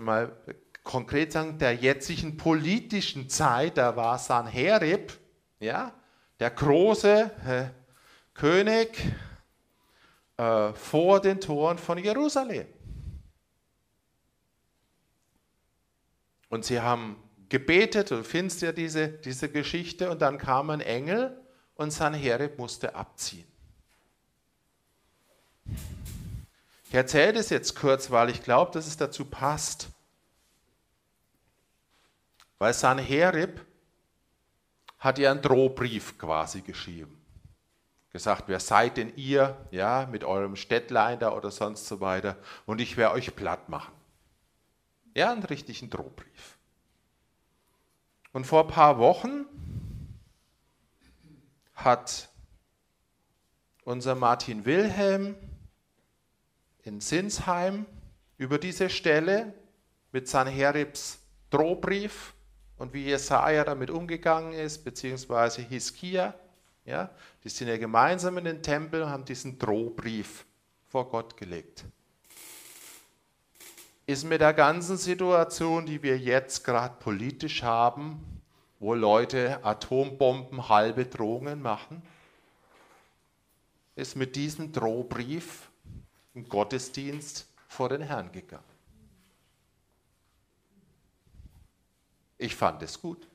[0.01, 0.35] mal
[0.83, 5.13] konkret sagen, der jetzigen politischen Zeit, da war Sanherib,
[5.59, 5.93] ja,
[6.39, 7.65] der große äh,
[8.33, 8.97] König
[10.37, 12.67] äh, vor den Toren von Jerusalem.
[16.49, 17.17] Und sie haben
[17.49, 21.37] gebetet, du findest ja diese, diese Geschichte, und dann kam ein Engel
[21.77, 23.47] und Sanherib musste abziehen.
[26.89, 29.89] Ich erzähle das jetzt kurz, weil ich glaube, dass es dazu passt.
[32.59, 33.65] Weil Sanherib
[34.97, 37.13] hat ihr einen Drohbrief quasi geschrieben.
[38.11, 42.81] Gesagt, wer seid denn ihr, ja, mit eurem Städtlein da oder sonst so weiter, und
[42.81, 43.93] ich werde euch platt machen.
[45.13, 46.57] Ja, einen richtigen Drohbrief.
[48.31, 49.45] Und vor ein paar Wochen
[51.77, 52.29] hat
[53.85, 55.35] unser Martin Wilhelm
[56.83, 57.85] in Sinsheim
[58.37, 59.53] über diese Stelle
[60.11, 61.19] mit Sanheribs
[61.49, 62.33] Drohbrief
[62.77, 66.33] und wie Jesaja damit umgegangen ist, beziehungsweise Hiskia,
[66.83, 67.09] ja,
[67.43, 70.45] die sind ja gemeinsam in den Tempel und haben diesen Drohbrief
[70.87, 71.85] vor Gott gelegt.
[74.05, 78.36] Ist mit der ganzen Situation, die wir jetzt gerade politisch haben,
[78.79, 82.01] wo Leute Atombomben halbe Drohungen machen,
[83.95, 85.69] ist mit diesem Drohbrief
[86.35, 88.63] im Gottesdienst vor den Herrn gegangen.
[92.37, 93.27] Ich fand es gut.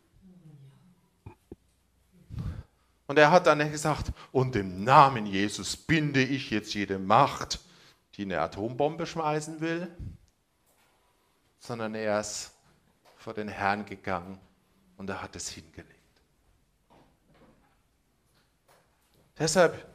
[3.09, 7.59] Und er hat dann gesagt, und im Namen Jesus binde ich jetzt jede Macht,
[8.14, 9.88] die eine Atombombe schmeißen will,
[11.59, 12.53] sondern er ist
[13.16, 14.38] vor den Herrn gegangen
[14.97, 15.90] und er hat es hingelegt.
[19.38, 19.86] Deshalb,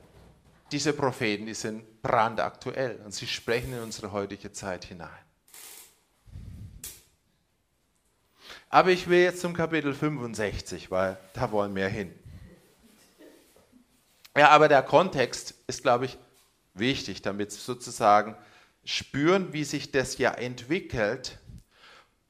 [0.72, 5.10] diese Propheten, die sind brandaktuell und sie sprechen in unsere heutige Zeit hinein.
[8.70, 12.14] Aber ich will jetzt zum Kapitel 65, weil da wollen wir hin.
[14.36, 16.18] Ja, aber der Kontext ist, glaube ich,
[16.74, 18.36] wichtig, damit Sie sozusagen
[18.84, 21.40] spüren, wie sich das ja entwickelt.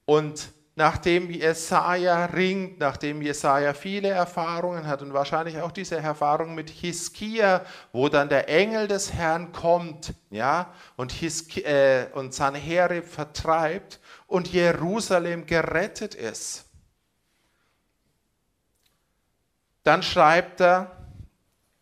[0.05, 6.69] Und nachdem Jesaja ringt, nachdem Jesaja viele Erfahrungen hat und wahrscheinlich auch diese Erfahrung mit
[6.69, 13.99] Hiskia, wo dann der Engel des Herrn kommt, ja, und, Hiski, äh, und Sanherib vertreibt
[14.28, 16.65] und Jerusalem gerettet ist.
[19.82, 20.95] Dann schreibt er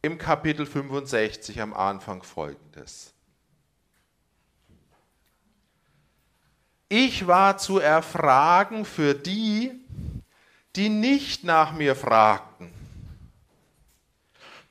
[0.02, 3.15] im Kapitel 65 am Anfang folgendes.
[7.16, 9.72] Ich war zu erfragen für die,
[10.76, 12.74] die nicht nach mir fragten.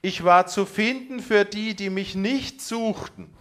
[0.03, 3.35] Ich war zu finden für die, die mich nicht suchten.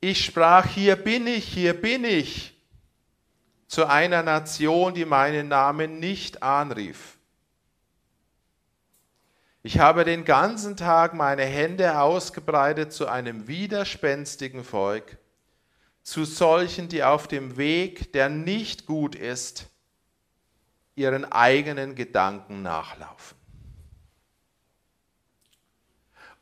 [0.00, 2.54] Ich sprach, hier bin ich, hier bin ich,
[3.68, 7.18] zu einer Nation, die meinen Namen nicht anrief.
[9.62, 15.18] Ich habe den ganzen Tag meine Hände ausgebreitet zu einem widerspenstigen Volk,
[16.10, 19.68] zu solchen, die auf dem Weg, der nicht gut ist,
[20.96, 23.38] ihren eigenen Gedanken nachlaufen.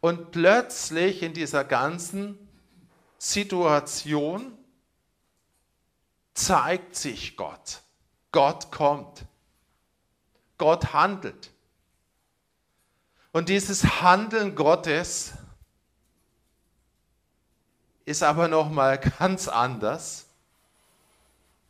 [0.01, 2.39] Und plötzlich in dieser ganzen
[3.19, 4.57] Situation
[6.33, 7.83] zeigt sich Gott.
[8.33, 9.27] Gott kommt.
[10.57, 11.51] Gott handelt.
[13.33, 15.35] Und dieses Handeln Gottes
[18.09, 20.25] ist aber noch mal ganz anders,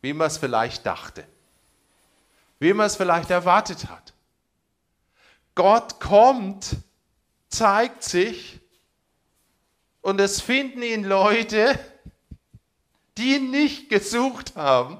[0.01, 1.27] wie man es vielleicht dachte,
[2.59, 4.13] wie man es vielleicht erwartet hat.
[5.53, 6.77] Gott kommt,
[7.49, 8.61] zeigt sich
[9.99, 11.77] und es finden ihn Leute,
[13.17, 14.97] die ihn nicht gesucht haben.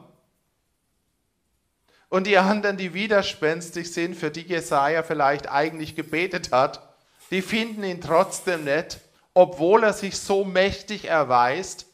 [2.10, 6.86] Und die anderen, die widerspenstig sind, für die Jesaja vielleicht eigentlich gebetet hat,
[7.32, 9.00] die finden ihn trotzdem nicht,
[9.34, 11.86] obwohl er sich so mächtig erweist,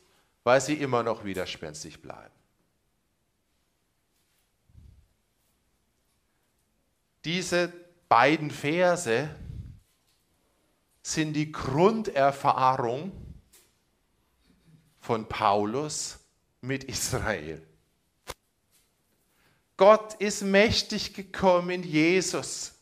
[0.43, 2.33] weil sie immer noch widerspenstig bleiben.
[7.23, 7.73] Diese
[8.07, 9.29] beiden Verse
[11.01, 13.11] sind die Grunderfahrung
[14.99, 16.19] von Paulus
[16.61, 17.65] mit Israel.
[19.77, 22.74] Gott ist mächtig gekommen in Jesus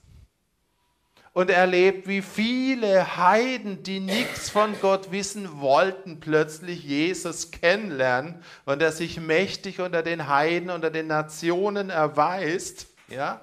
[1.33, 8.81] und erlebt, wie viele Heiden, die nichts von Gott wissen wollten, plötzlich Jesus kennenlernen und
[8.81, 13.41] er sich mächtig unter den Heiden, unter den Nationen erweist, ja,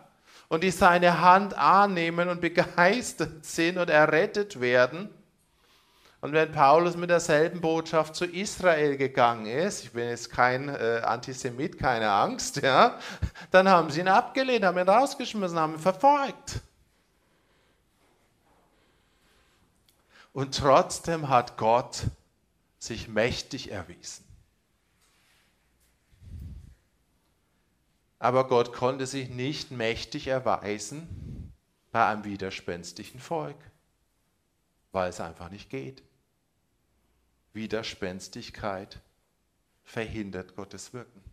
[0.48, 5.08] und die seine Hand annehmen und begeistert sind und errettet werden.
[6.20, 11.00] Und wenn Paulus mit derselben Botschaft zu Israel gegangen ist, ich bin jetzt kein äh,
[11.02, 12.98] Antisemit, keine Angst, ja,
[13.50, 16.60] dann haben sie ihn abgelehnt, haben ihn rausgeschmissen, haben ihn verfolgt.
[20.32, 22.04] Und trotzdem hat Gott
[22.78, 24.24] sich mächtig erwiesen.
[28.18, 31.52] Aber Gott konnte sich nicht mächtig erweisen
[31.90, 33.56] bei einem widerspenstigen Volk,
[34.92, 36.02] weil es einfach nicht geht.
[37.52, 39.00] Widerspenstigkeit
[39.82, 41.24] verhindert Gottes Wirken.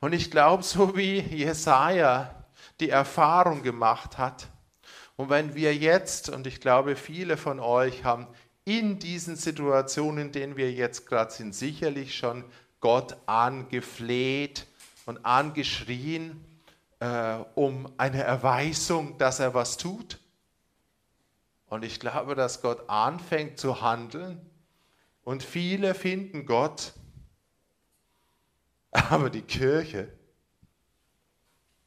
[0.00, 2.44] Und ich glaube, so wie Jesaja
[2.80, 4.48] die Erfahrung gemacht hat,
[5.16, 8.26] und wenn wir jetzt, und ich glaube, viele von euch haben
[8.64, 12.44] in diesen Situationen, in denen wir jetzt gerade sind, sicherlich schon
[12.80, 14.66] Gott angefleht
[15.06, 16.44] und angeschrien,
[17.00, 20.18] äh, um eine Erweisung, dass er was tut.
[21.66, 24.40] Und ich glaube, dass Gott anfängt zu handeln
[25.24, 26.92] und viele finden Gott,
[28.90, 30.12] aber die Kirche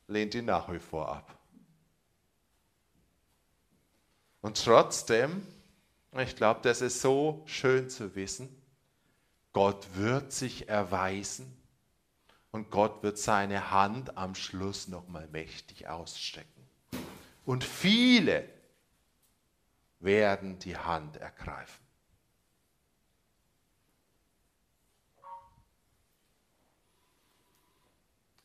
[0.08, 1.35] lehnt ihn nach wie vor ab.
[4.46, 5.42] Und trotzdem,
[6.16, 8.48] ich glaube, das ist so schön zu wissen,
[9.54, 11.52] Gott wird sich erweisen
[12.52, 16.70] und Gott wird seine Hand am Schluss nochmal mächtig ausstrecken.
[17.44, 18.48] Und viele
[20.00, 21.84] werden die Hand ergreifen.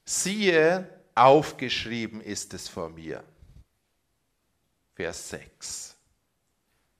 [0.07, 3.23] Siehe, aufgeschrieben ist es vor mir.
[5.01, 5.97] Vers 6.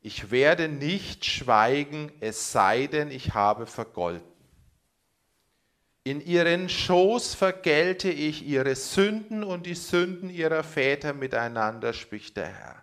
[0.01, 4.27] Ich werde nicht schweigen, es sei denn, ich habe vergolten.
[6.03, 12.47] In ihren Schoß vergelte ich ihre Sünden und die Sünden ihrer Väter miteinander, spricht der
[12.47, 12.83] Herr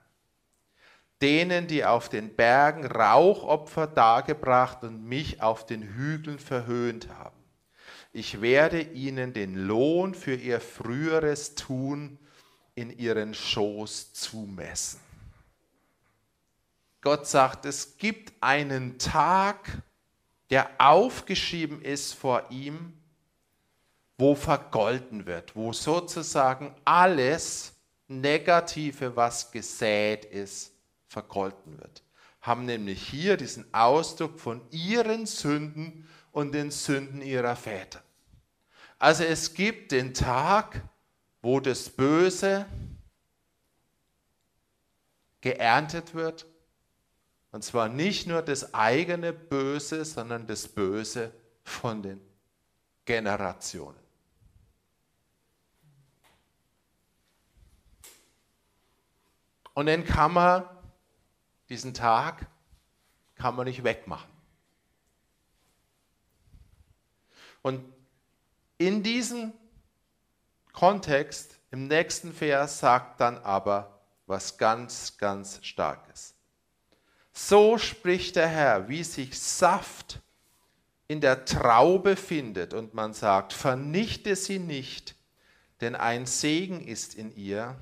[1.23, 7.43] denen, die auf den Bergen Rauchopfer dargebracht und mich auf den Hügeln verhöhnt haben.
[8.13, 12.19] Ich werde ihnen den Lohn für ihr früheres Tun
[12.75, 15.06] in ihren Schoß zumessen.
[17.07, 19.81] Gott sagt, es gibt einen Tag,
[20.49, 22.99] der aufgeschrieben ist vor ihm,
[24.17, 27.71] wo vergolten wird, wo sozusagen alles
[28.09, 30.73] Negative, was gesät ist,
[31.07, 32.03] vergolten wird.
[32.41, 38.03] Haben nämlich hier diesen Ausdruck von ihren Sünden und den Sünden ihrer Väter.
[38.99, 40.81] Also es gibt den Tag,
[41.41, 42.65] wo das Böse
[45.39, 46.45] geerntet wird.
[47.57, 51.33] Und zwar nicht nur das eigene Böse, sondern das Böse
[51.63, 52.21] von den
[53.03, 53.97] Generationen.
[59.73, 60.69] Und dann kann man
[61.67, 62.45] diesen Tag
[63.33, 64.29] kann man nicht wegmachen.
[67.63, 67.91] Und
[68.77, 69.51] in diesem
[70.73, 76.36] Kontext, im nächsten Vers, sagt dann aber was ganz, ganz Starkes.
[77.39, 80.19] So spricht der Herr, wie sich Saft
[81.07, 85.15] in der Traube findet und man sagt, vernichte sie nicht,
[85.79, 87.77] denn ein Segen ist in ihr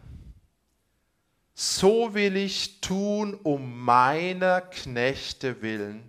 [1.58, 6.08] so will ich tun um meiner Knechte willen,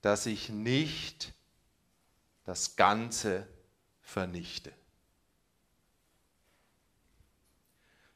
[0.00, 1.34] dass ich nicht
[2.44, 3.46] das Ganze
[4.00, 4.72] vernichte.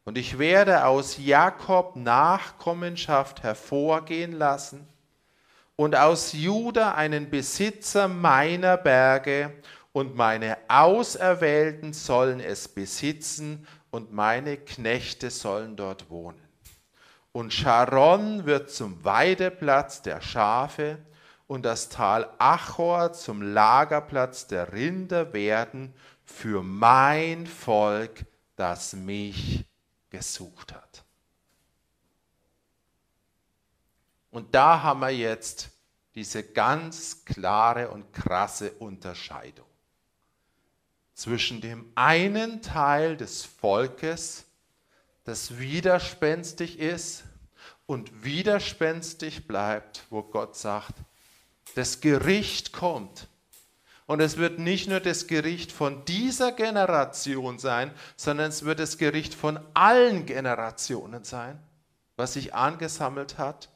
[0.04, 4.86] Und ich werde aus Jakob Nachkommenschaft hervorgehen lassen
[5.76, 9.52] und aus Juda einen Besitzer meiner Berge,
[9.94, 16.42] und meine Auserwählten sollen es besitzen und meine Knechte sollen dort wohnen.
[17.30, 20.98] Und Sharon wird zum Weideplatz der Schafe
[21.46, 25.94] und das Tal Achor zum Lagerplatz der Rinder werden
[26.24, 28.26] für mein Volk,
[28.56, 29.64] das mich
[30.14, 31.04] gesucht hat.
[34.30, 35.70] Und da haben wir jetzt
[36.14, 39.66] diese ganz klare und krasse Unterscheidung
[41.14, 44.44] zwischen dem einen Teil des Volkes,
[45.24, 47.24] das widerspenstig ist
[47.86, 50.94] und widerspenstig bleibt, wo Gott sagt,
[51.74, 53.28] das Gericht kommt.
[54.06, 58.98] Und es wird nicht nur das Gericht von dieser Generation sein, sondern es wird das
[58.98, 61.58] Gericht von allen Generationen sein,
[62.16, 63.70] was sich angesammelt hat.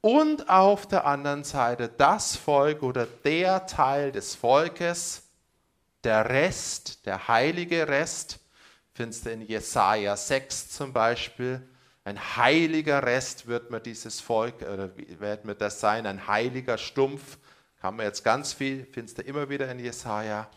[0.00, 5.22] Und auf der anderen Seite das Volk oder der Teil des Volkes,
[6.04, 8.38] der Rest, der heilige Rest,
[8.92, 11.66] findest du in Jesaja 6 zum Beispiel.
[12.04, 17.38] Ein heiliger Rest wird mir dieses Volk, oder wird mir das sein, ein heiliger Stumpf.
[17.84, 20.48] Kann man jetzt ganz viel, findest du immer wieder in Jesaja.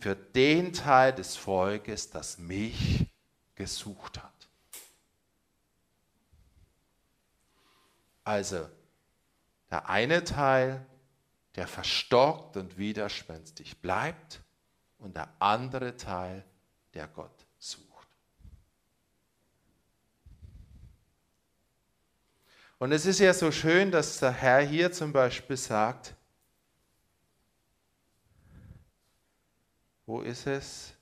[0.00, 3.06] Für den Teil des Volkes, das mich
[3.54, 4.48] gesucht hat.
[8.24, 8.68] Also,
[9.70, 10.84] der eine Teil,
[11.54, 14.42] der verstockt und widerspenstig bleibt,
[14.98, 16.44] und der andere Teil,
[16.94, 18.08] der Gott sucht.
[22.78, 26.15] Und es ist ja so schön, dass der Herr hier zum Beispiel sagt,
[30.06, 30.92] wo ist es?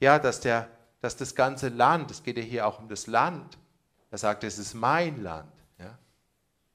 [0.00, 0.68] Ja, dass, der,
[1.00, 3.56] dass das ganze Land, es geht ja hier auch um das Land,
[4.10, 5.52] er sagt, es ist mein Land.
[5.78, 5.98] Ja?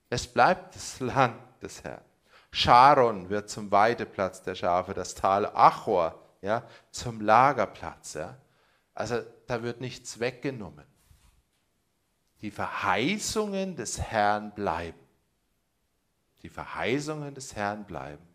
[0.09, 2.03] Es bleibt das Land des Herrn.
[2.51, 8.15] Sharon wird zum Weideplatz der Schafe, das Tal Achor ja, zum Lagerplatz.
[8.15, 8.37] Ja?
[8.93, 10.85] Also da wird nichts weggenommen.
[12.41, 14.99] Die Verheißungen des Herrn bleiben.
[16.41, 18.25] Die Verheißungen des Herrn bleiben.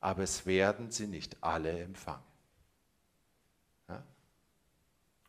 [0.00, 2.24] Aber es werden sie nicht alle empfangen.
[3.88, 4.02] Ja?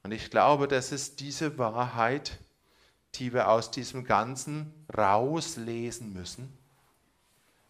[0.01, 2.39] Und ich glaube, das ist diese Wahrheit,
[3.15, 6.57] die wir aus diesem Ganzen rauslesen müssen.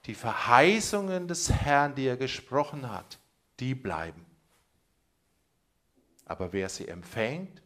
[0.05, 3.19] Die Verheißungen des Herrn, die er gesprochen hat,
[3.59, 4.25] die bleiben.
[6.25, 7.61] Aber wer sie empfängt,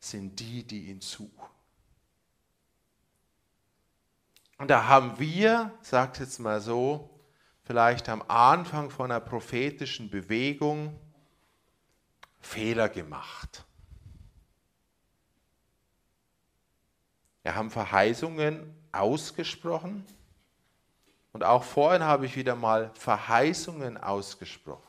[0.00, 1.30] sind die, die ihn suchen.
[4.58, 7.08] Und da haben wir, sagt jetzt mal so,
[7.62, 10.98] vielleicht am Anfang von einer prophetischen Bewegung
[12.40, 13.64] Fehler gemacht.
[17.42, 20.04] Wir haben Verheißungen ausgesprochen
[21.32, 24.82] und auch vorhin habe ich wieder mal Verheißungen ausgesprochen.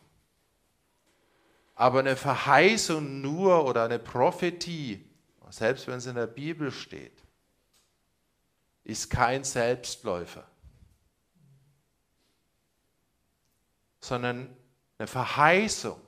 [1.76, 5.06] Aber eine Verheißung nur oder eine Prophetie,
[5.50, 7.19] selbst wenn es in der Bibel steht,
[8.84, 10.48] ist kein Selbstläufer,
[14.00, 14.56] sondern
[14.98, 16.00] eine Verheißung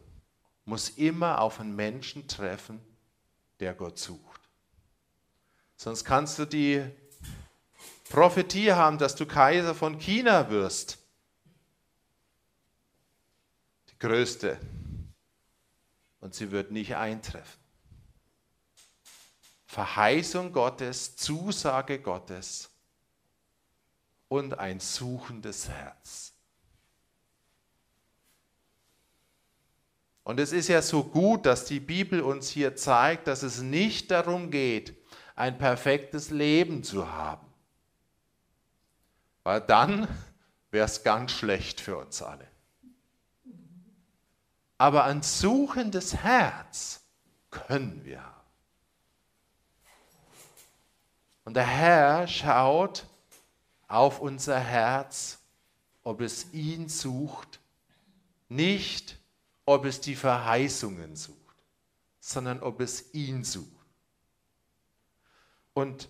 [0.65, 2.81] muss immer auf einen Menschen treffen,
[3.59, 4.41] der Gott sucht.
[5.75, 6.83] Sonst kannst du die
[8.09, 10.97] Prophetie haben, dass du Kaiser von China wirst.
[13.89, 14.59] Die größte
[16.19, 17.60] und sie wird nicht eintreffen.
[19.71, 22.69] Verheißung Gottes, Zusage Gottes
[24.27, 26.33] und ein suchendes Herz.
[30.23, 34.11] Und es ist ja so gut, dass die Bibel uns hier zeigt, dass es nicht
[34.11, 34.95] darum geht,
[35.35, 37.47] ein perfektes Leben zu haben.
[39.43, 40.07] Weil dann
[40.69, 42.51] wäre es ganz schlecht für uns alle
[44.81, 47.03] aber ein suchendes Herz
[47.51, 48.40] können wir haben.
[51.43, 53.05] Und der Herr schaut
[53.87, 55.39] auf unser Herz,
[56.03, 57.59] ob es ihn sucht,
[58.49, 59.17] nicht
[59.65, 61.63] ob es die Verheißungen sucht,
[62.19, 63.67] sondern ob es ihn sucht.
[65.73, 66.09] Und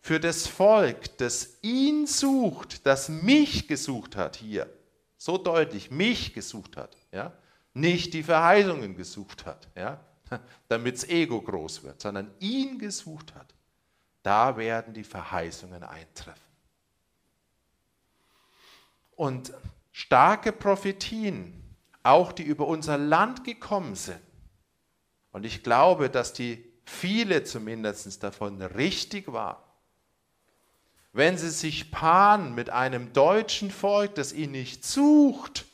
[0.00, 4.72] für das Volk, das ihn sucht, das mich gesucht hat hier,
[5.16, 7.32] so deutlich mich gesucht hat, ja,
[7.74, 10.00] nicht die Verheißungen gesucht hat, ja,
[10.68, 13.55] damit das Ego groß wird, sondern ihn gesucht hat,
[14.26, 16.42] da werden die Verheißungen eintreffen.
[19.14, 19.52] Und
[19.92, 21.62] starke Prophetien,
[22.02, 24.20] auch die über unser Land gekommen sind,
[25.30, 29.62] und ich glaube, dass die viele zumindest davon richtig waren,
[31.12, 35.66] wenn sie sich paaren mit einem deutschen Volk, das ihn nicht sucht,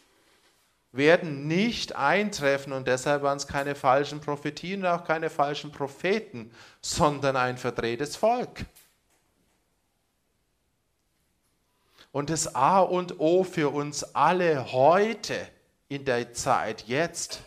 [0.92, 6.52] werden nicht eintreffen und deshalb waren es keine falschen Prophetien und auch keine falschen Propheten,
[6.82, 8.66] sondern ein verdrehtes Volk.
[12.12, 15.48] Und das A und O für uns alle heute
[15.88, 17.40] in der Zeit jetzt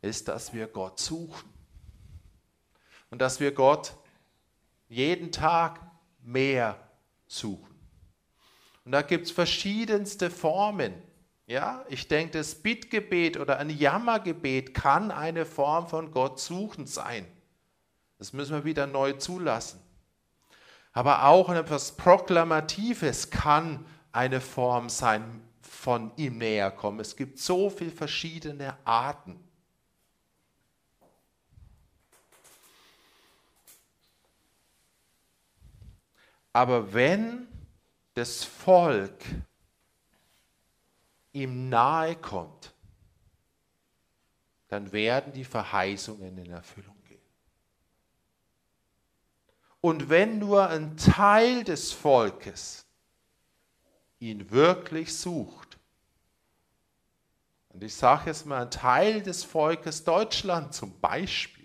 [0.00, 1.52] ist, dass wir Gott suchen
[3.10, 3.94] und dass wir Gott
[4.88, 5.80] jeden Tag
[6.22, 6.78] mehr
[7.26, 7.74] suchen.
[8.86, 10.94] Und da gibt es verschiedenste Formen.
[11.46, 17.24] Ja, ich denke, das Bittgebet oder ein Jammergebet kann eine Form von Gott suchen sein.
[18.18, 19.80] Das müssen wir wieder neu zulassen.
[20.92, 26.98] Aber auch etwas Proklamatives kann eine Form sein von ihm näher kommen.
[27.00, 29.38] Es gibt so viele verschiedene Arten.
[36.52, 37.46] Aber wenn
[38.14, 39.22] das Volk
[41.36, 42.72] ihm nahe kommt,
[44.68, 47.20] dann werden die Verheißungen in Erfüllung gehen.
[49.82, 52.86] Und wenn nur ein Teil des Volkes
[54.18, 55.78] ihn wirklich sucht,
[57.68, 61.55] und ich sage jetzt mal ein Teil des Volkes Deutschland zum Beispiel,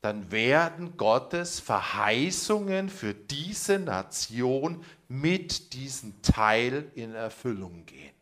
[0.00, 8.14] dann werden Gottes Verheißungen für diese Nation mit diesem Teil in Erfüllung gehen.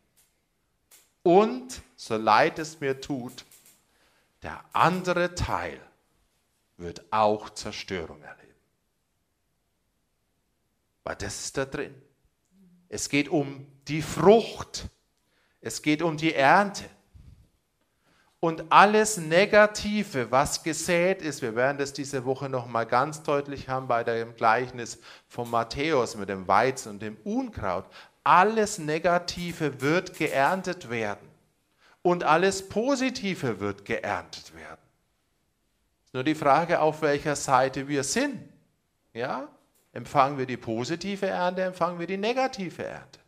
[1.23, 3.45] Und, so leid es mir tut,
[4.41, 5.81] Der andere Teil
[6.77, 8.55] wird auch Zerstörung erleben.
[11.03, 11.93] Weil das ist da drin.
[12.87, 14.87] Es geht um die Frucht.
[15.59, 16.89] Es geht um die Ernte.
[18.41, 23.67] Und alles Negative, was gesät ist, wir werden das diese Woche noch mal ganz deutlich
[23.67, 27.85] haben bei dem Gleichnis von Matthäus mit dem Weizen und dem Unkraut.
[28.23, 31.27] Alles Negative wird geerntet werden
[32.01, 34.79] und alles Positive wird geerntet werden.
[36.13, 38.41] Nur die Frage, auf welcher Seite wir sind.
[39.13, 39.49] Ja?
[39.91, 43.19] Empfangen wir die positive Ernte, empfangen wir die negative Ernte.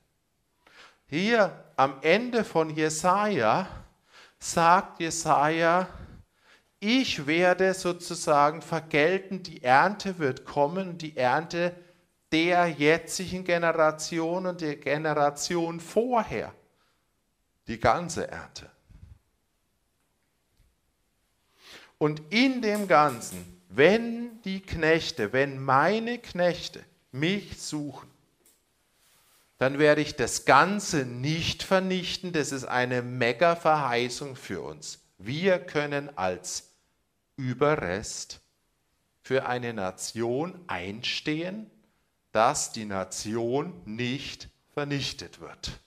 [1.07, 3.67] Hier am Ende von Jesaja
[4.41, 5.87] sagt Jesaja,
[6.79, 11.75] ich werde sozusagen vergelten, die Ernte wird kommen, die Ernte
[12.31, 16.53] der jetzigen Generation und der Generation vorher.
[17.67, 18.69] Die ganze Ernte.
[21.99, 28.10] Und in dem Ganzen, wenn die Knechte, wenn meine Knechte mich suchen,
[29.61, 32.33] dann werde ich das Ganze nicht vernichten.
[32.33, 35.03] Das ist eine Mega-Verheißung für uns.
[35.19, 36.71] Wir können als
[37.35, 38.41] Überrest
[39.21, 41.69] für eine Nation einstehen,
[42.31, 45.79] dass die Nation nicht vernichtet wird.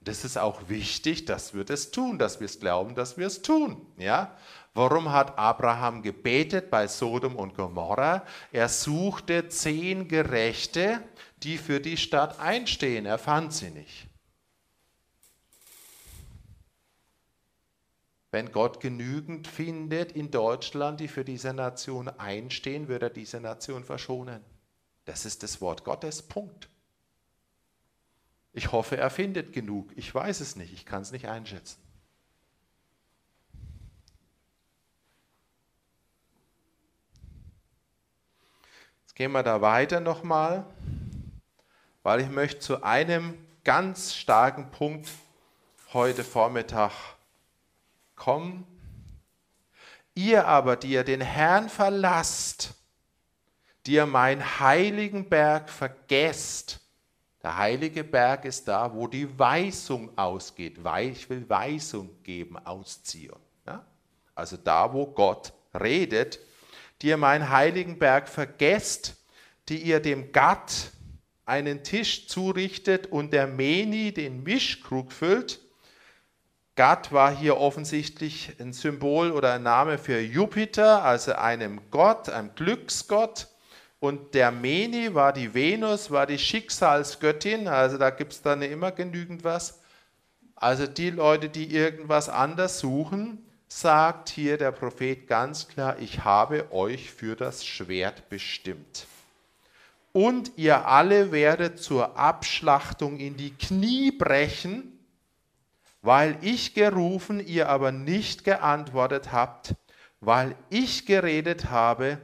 [0.00, 3.42] Das ist auch wichtig, dass wir das tun, dass wir es glauben, dass wir es
[3.42, 3.86] tun.
[3.96, 4.36] Ja?
[4.74, 8.24] Warum hat Abraham gebetet bei Sodom und Gomorra?
[8.50, 11.00] Er suchte zehn Gerechte,
[11.44, 13.06] die für die Stadt einstehen.
[13.06, 14.08] Er fand sie nicht.
[18.30, 23.84] Wenn Gott genügend findet in Deutschland, die für diese Nation einstehen, wird er diese Nation
[23.84, 24.42] verschonen.
[25.04, 26.22] Das ist das Wort Gottes.
[26.22, 26.68] Punkt.
[28.52, 29.92] Ich hoffe, er findet genug.
[29.96, 30.72] Ich weiß es nicht.
[30.72, 31.80] Ich kann es nicht einschätzen.
[39.02, 40.66] Jetzt gehen wir da weiter nochmal
[42.04, 43.34] weil ich möchte zu einem
[43.64, 45.08] ganz starken Punkt
[45.94, 46.92] heute Vormittag
[48.14, 48.66] kommen.
[50.14, 52.74] Ihr aber, die ihr den Herrn verlasst,
[53.86, 56.78] die ihr meinen heiligen Berg vergesst,
[57.42, 60.78] der heilige Berg ist da, wo die Weisung ausgeht.
[61.00, 63.40] Ich will Weisung geben aus Zion.
[63.66, 63.84] Ja?
[64.34, 66.38] Also da, wo Gott redet,
[67.00, 69.16] die ihr meinen heiligen Berg vergesst,
[69.68, 70.92] die ihr dem Gatt
[71.46, 75.60] einen Tisch zurichtet und der Meni den Mischkrug füllt.
[76.76, 82.54] Gad war hier offensichtlich ein Symbol oder ein Name für Jupiter, also einem Gott, einem
[82.54, 83.48] Glücksgott.
[84.00, 88.90] Und der Meni war die Venus, war die Schicksalsgöttin, also da gibt es dann immer
[88.90, 89.80] genügend was.
[90.56, 96.72] Also die Leute, die irgendwas anders suchen, sagt hier der Prophet ganz klar, ich habe
[96.72, 99.06] euch für das Schwert bestimmt
[100.14, 104.96] und ihr alle werdet zur Abschlachtung in die Knie brechen,
[106.02, 109.74] weil ich gerufen, ihr aber nicht geantwortet habt,
[110.20, 112.18] weil ich geredet habe,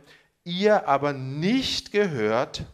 [0.45, 2.65] ihr aber nicht gehört,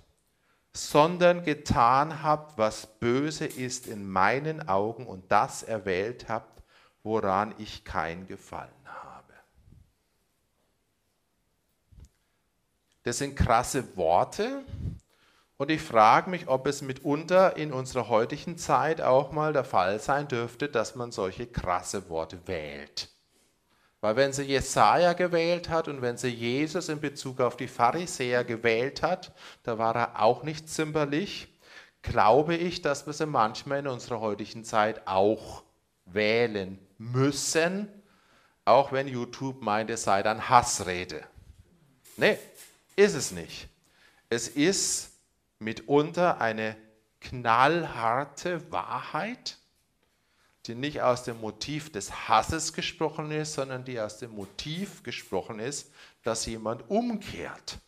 [0.75, 6.63] sondern getan habt, was böse ist in meinen Augen und das erwählt habt,
[7.03, 9.33] woran ich kein Gefallen habe.
[13.03, 14.63] Das sind krasse Worte,
[15.59, 19.99] und ich frage mich, ob es mitunter in unserer heutigen Zeit auch mal der Fall
[20.01, 23.09] sein dürfte, dass man solche krasse Worte wählt.
[24.03, 28.45] Weil wenn sie Jesaja gewählt hat und wenn sie Jesus in Bezug auf die Pharisäer
[28.45, 29.33] gewählt hat,
[29.63, 31.49] da war er auch nicht zimperlich,
[32.03, 35.65] glaube ich, dass wir sie manchmal in unserer heutigen Zeit auch
[36.05, 37.89] wählen müssen,
[38.65, 41.25] auch wenn YouTube meint, es sei dann Hassrede.
[42.17, 42.39] Nee,
[42.95, 43.69] ist es nicht.
[44.29, 45.16] Es ist
[45.59, 46.77] mitunter eine
[47.21, 49.59] knallharte Wahrheit,
[50.67, 55.61] die nicht aus dem Motiv des Hasses gesprochen ist, sondern die aus dem Motiv gesprochen
[55.61, 55.93] ist,
[56.23, 57.79] dass jemand umkehrt.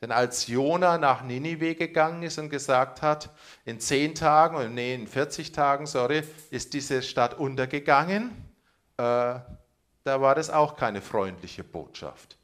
[0.00, 3.30] Denn als Jona nach Ninive gegangen ist und gesagt hat,
[3.64, 8.30] in zehn Tagen, nee, in 40 Tagen, sorry, ist diese Stadt untergegangen,
[8.96, 9.38] äh,
[10.04, 12.36] da war das auch keine freundliche Botschaft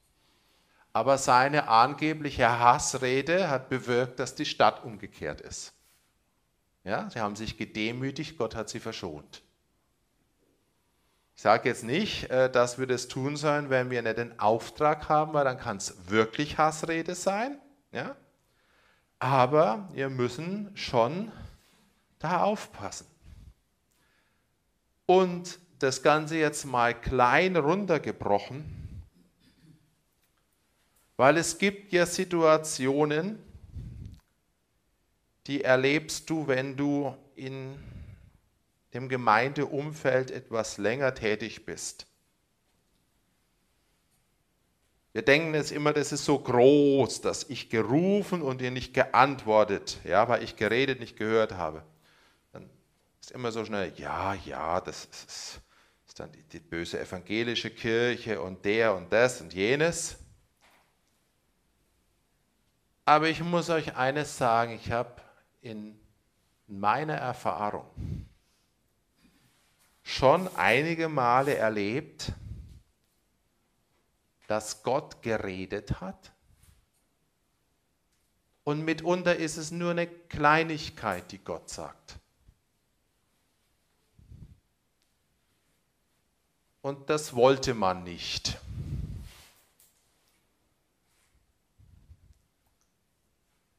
[0.99, 5.73] aber seine angebliche Hassrede hat bewirkt, dass die Stadt umgekehrt ist.
[6.83, 9.45] Ja, sie haben sich gedemütigt, Gott hat sie verschont.
[11.37, 15.09] Ich sage jetzt nicht, äh, dass wir das tun sollen, wenn wir nicht den Auftrag
[15.09, 17.61] haben, weil dann kann es wirklich Hassrede sein.
[17.93, 18.17] Ja?
[19.21, 21.31] Aber wir müssen schon
[22.19, 23.07] da aufpassen.
[25.07, 28.78] Und das Ganze jetzt mal klein runtergebrochen,
[31.19, 33.43] weil es gibt ja Situationen,
[35.49, 37.77] die erlebst du, wenn du in
[38.95, 42.07] dem Gemeindeumfeld etwas länger tätig bist.
[45.13, 49.99] Wir denken jetzt immer, das ist so groß, dass ich gerufen und ihr nicht geantwortet,
[50.05, 51.83] ja, weil ich geredet, nicht gehört habe.
[52.53, 52.71] Dann
[53.21, 55.61] ist immer so schnell, ja, ja, das ist,
[56.07, 60.19] ist dann die, die böse evangelische Kirche und der und das und jenes.
[63.09, 65.23] Aber ich muss euch eines sagen, ich habe
[65.63, 65.99] in
[66.67, 67.87] meiner Erfahrung
[70.03, 72.33] schon einige Male erlebt,
[74.47, 76.33] dass Gott geredet hat.
[78.63, 82.19] Und mitunter ist es nur eine Kleinigkeit, die Gott sagt.
[86.83, 88.59] Und das wollte man nicht.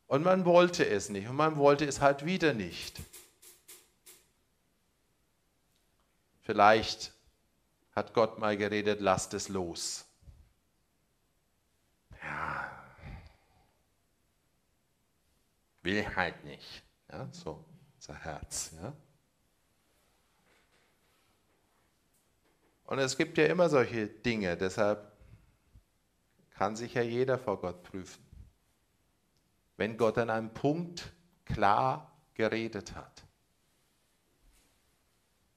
[0.09, 2.99] Und man wollte es nicht und man wollte es halt wieder nicht.
[6.41, 7.13] Vielleicht
[7.91, 10.07] hat Gott mal geredet, lasst es los.
[12.23, 12.71] Ja,
[15.83, 16.83] will halt nicht.
[17.11, 17.63] Ja, so,
[17.97, 18.71] unser Herz.
[18.81, 18.93] Ja.
[22.85, 25.15] Und es gibt ja immer solche Dinge, deshalb
[26.55, 28.28] kann sich ja jeder vor Gott prüfen
[29.79, 31.13] wenn Gott an einem Punkt
[31.45, 33.23] klar geredet hat.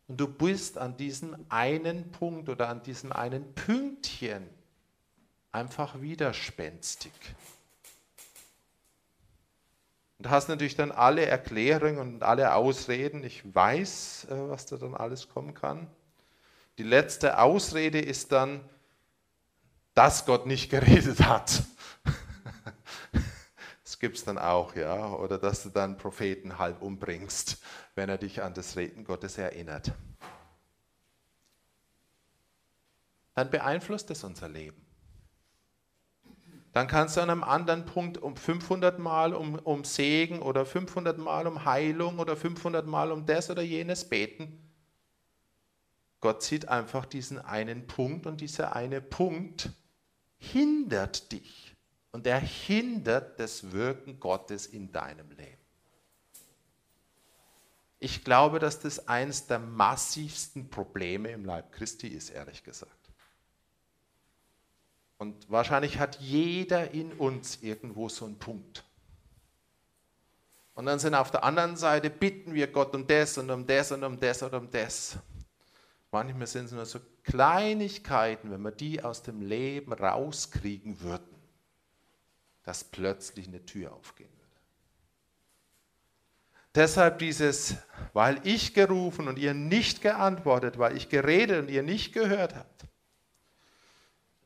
[0.06, 4.48] Und du bist an diesem einen Punkt oder an diesem einen Pünktchen
[5.50, 7.12] einfach widerspenstig.
[10.18, 13.24] Und hast natürlich dann alle Erklärungen und alle Ausreden.
[13.24, 15.88] Ich weiß, äh, was da dann alles kommen kann.
[16.78, 18.60] Die letzte Ausrede ist dann,
[19.94, 21.64] dass Gott nicht geredet hat
[24.02, 27.62] gibt es dann auch, ja, oder dass du dann Propheten halb umbringst,
[27.94, 29.92] wenn er dich an das Reden Gottes erinnert.
[33.36, 34.84] Dann beeinflusst es unser Leben.
[36.72, 41.18] Dann kannst du an einem anderen Punkt um 500 Mal um, um Segen oder 500
[41.18, 44.68] Mal um Heilung oder 500 Mal um das oder jenes beten.
[46.20, 49.70] Gott sieht einfach diesen einen Punkt und dieser eine Punkt
[50.38, 51.71] hindert dich
[52.12, 55.56] und er hindert das Wirken Gottes in deinem Leben.
[57.98, 62.90] Ich glaube, dass das eines der massivsten Probleme im Leib Christi ist, ehrlich gesagt.
[65.18, 68.84] Und wahrscheinlich hat jeder in uns irgendwo so einen Punkt.
[70.74, 73.92] Und dann sind auf der anderen Seite, bitten wir Gott um das und um das
[73.92, 75.18] und um das und um das.
[76.10, 81.31] Manchmal sind es nur so Kleinigkeiten, wenn wir die aus dem Leben rauskriegen würden
[82.64, 84.42] dass plötzlich eine Tür aufgehen würde.
[86.74, 87.76] Deshalb dieses,
[88.12, 92.86] weil ich gerufen und ihr nicht geantwortet, weil ich geredet und ihr nicht gehört habt,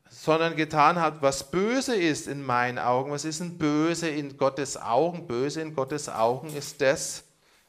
[0.09, 3.13] sondern getan habt, was böse ist in meinen Augen.
[3.13, 5.27] Was ist ein böse in Gottes Augen?
[5.27, 7.25] Böse in Gottes Augen ist das,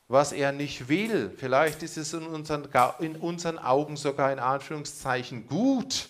[0.07, 1.31] was er nicht will.
[1.37, 2.67] Vielleicht ist es in unseren,
[2.99, 6.09] in unseren Augen sogar in Anführungszeichen gut.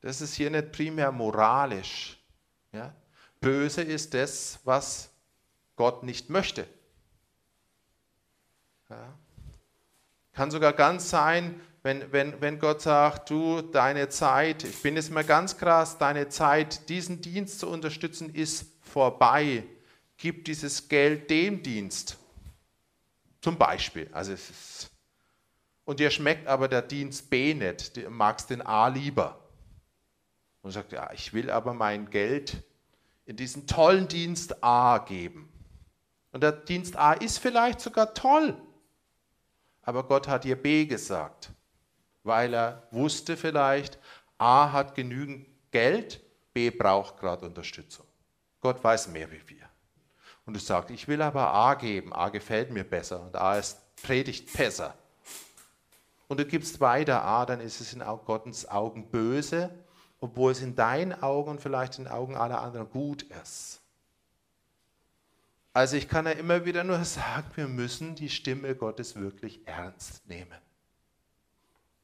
[0.00, 2.18] Das ist hier nicht primär moralisch.
[2.72, 2.94] Ja?
[3.42, 5.10] Böse ist das, was
[5.76, 6.66] Gott nicht möchte.
[8.88, 9.12] Ja.
[10.32, 15.10] Kann sogar ganz sein, wenn, wenn, wenn Gott sagt, du, deine Zeit, ich bin jetzt
[15.10, 19.64] mal ganz krass, deine Zeit, diesen Dienst zu unterstützen, ist vorbei.
[20.16, 22.16] Gib dieses Geld dem Dienst.
[23.40, 24.08] Zum Beispiel.
[24.12, 24.90] Also es ist,
[25.84, 29.40] und dir schmeckt aber der Dienst B nicht, du magst den A lieber.
[30.62, 32.62] Und sagt, ja, ich will aber mein Geld
[33.24, 35.48] in diesen tollen Dienst A geben.
[36.32, 38.56] Und der Dienst A ist vielleicht sogar toll,
[39.82, 41.50] aber Gott hat dir B gesagt,
[42.22, 43.98] weil er wusste vielleicht,
[44.38, 46.20] A hat genügend Geld,
[46.52, 48.06] B braucht gerade Unterstützung.
[48.60, 49.68] Gott weiß mehr wie wir.
[50.44, 53.78] Und du sagst, ich will aber A geben, A gefällt mir besser und A ist
[53.96, 54.94] predigt besser.
[56.28, 59.70] Und du gibst weiter A, dann ist es in Gottes Augen böse
[60.22, 63.80] obwohl es in deinen Augen und vielleicht in den Augen aller anderen gut ist.
[65.72, 70.24] Also ich kann ja immer wieder nur sagen, wir müssen die Stimme Gottes wirklich ernst
[70.28, 70.58] nehmen.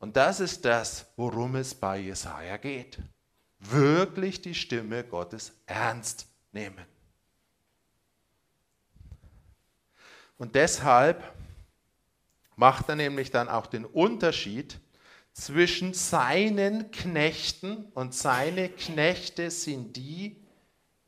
[0.01, 2.99] Und das ist das, worum es bei Jesaja geht.
[3.61, 6.87] Wirklich die Stimme Gottes ernst nehmen.
[10.39, 11.23] Und deshalb
[12.57, 14.81] macht er nämlich dann auch den Unterschied
[15.39, 20.37] zwischen seinen Knechten und seine Knechte sind die,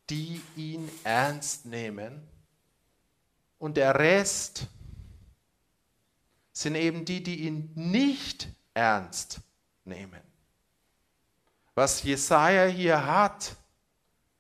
[0.09, 2.23] die ihn ernst nehmen.
[3.59, 4.69] Und der Rest
[6.53, 9.41] sind eben die, die ihn nicht ernst
[9.85, 10.21] nehmen.
[11.75, 13.57] Was Jesaja hier hat,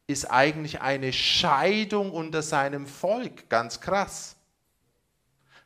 [0.06, 4.36] ist eigentlich eine Scheidung unter seinem Volk, ganz krass.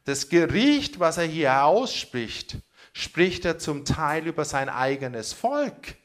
[0.05, 2.57] Das Gericht, was er hier ausspricht,
[2.95, 5.97] spricht er zum Teil über sein eigenes Volk.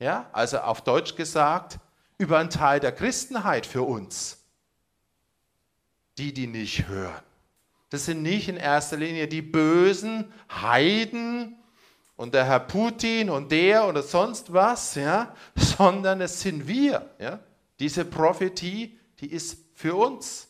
[0.00, 1.78] Ja, also auf Deutsch gesagt,
[2.18, 4.44] über einen Teil der Christenheit für uns.
[6.18, 7.22] Die, die nicht hören.
[7.90, 11.56] Das sind nicht in erster Linie die bösen Heiden
[12.16, 17.08] und der Herr Putin und der oder sonst was, ja, sondern es sind wir.
[17.20, 17.38] Ja.
[17.78, 20.48] Diese Prophetie, die ist für uns.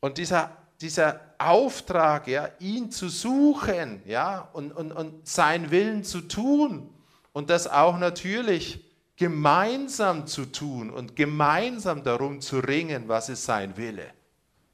[0.00, 6.20] Und dieser, dieser Auftrag, ja, ihn zu suchen ja, und, und, und seinen Willen zu
[6.22, 6.90] tun
[7.32, 8.84] und das auch natürlich
[9.16, 14.06] gemeinsam zu tun und gemeinsam darum zu ringen, was ist sein Wille.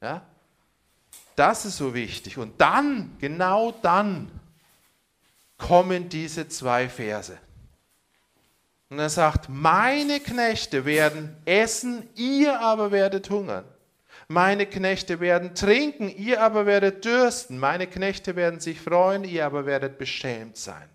[0.01, 0.23] Ja?
[1.35, 2.37] Das ist so wichtig.
[2.37, 4.31] Und dann, genau dann,
[5.57, 7.37] kommen diese zwei Verse.
[8.89, 13.65] Und er sagt, meine Knechte werden essen, ihr aber werdet hungern.
[14.31, 17.57] Meine Knechte werden trinken, ihr aber werdet dürsten.
[17.57, 20.87] Meine Knechte werden sich freuen, ihr aber werdet beschämt sein.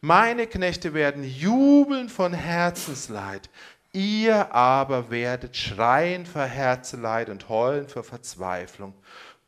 [0.00, 3.50] Meine Knechte werden jubeln von Herzensleid,
[3.92, 8.94] ihr aber werdet schreien vor Herzeleid und heulen vor Verzweiflung.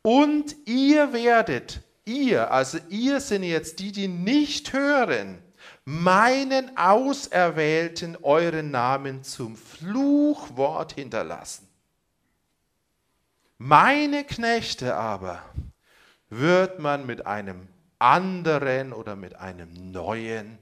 [0.01, 5.41] Und ihr werdet ihr, also ihr sind jetzt die, die nicht hören,
[5.85, 11.72] meinen Auserwählten euren Namen zum Fluchwort hinterlassen.
[13.65, 15.41] Meine Knechte aber
[16.29, 20.57] wird man mit einem anderen oder mit einem neuen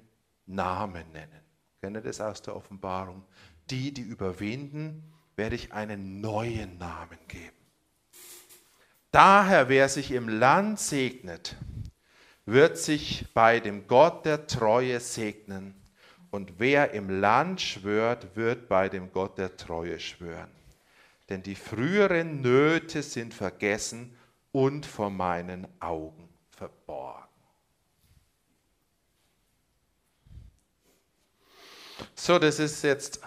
[0.46, 1.42] Namen nennen.
[1.82, 3.24] Kennt ihr das aus der Offenbarung?
[3.72, 7.58] Die, die überwinden, werde ich einen neuen Namen geben.
[9.10, 11.56] Daher, wer sich im Land segnet,
[12.46, 15.74] wird sich bei dem Gott der Treue segnen.
[16.30, 20.61] Und wer im Land schwört, wird bei dem Gott der Treue schwören.
[21.32, 24.14] Denn die früheren Nöte sind vergessen
[24.52, 27.30] und vor meinen Augen verborgen.
[32.16, 33.22] So, das ist jetzt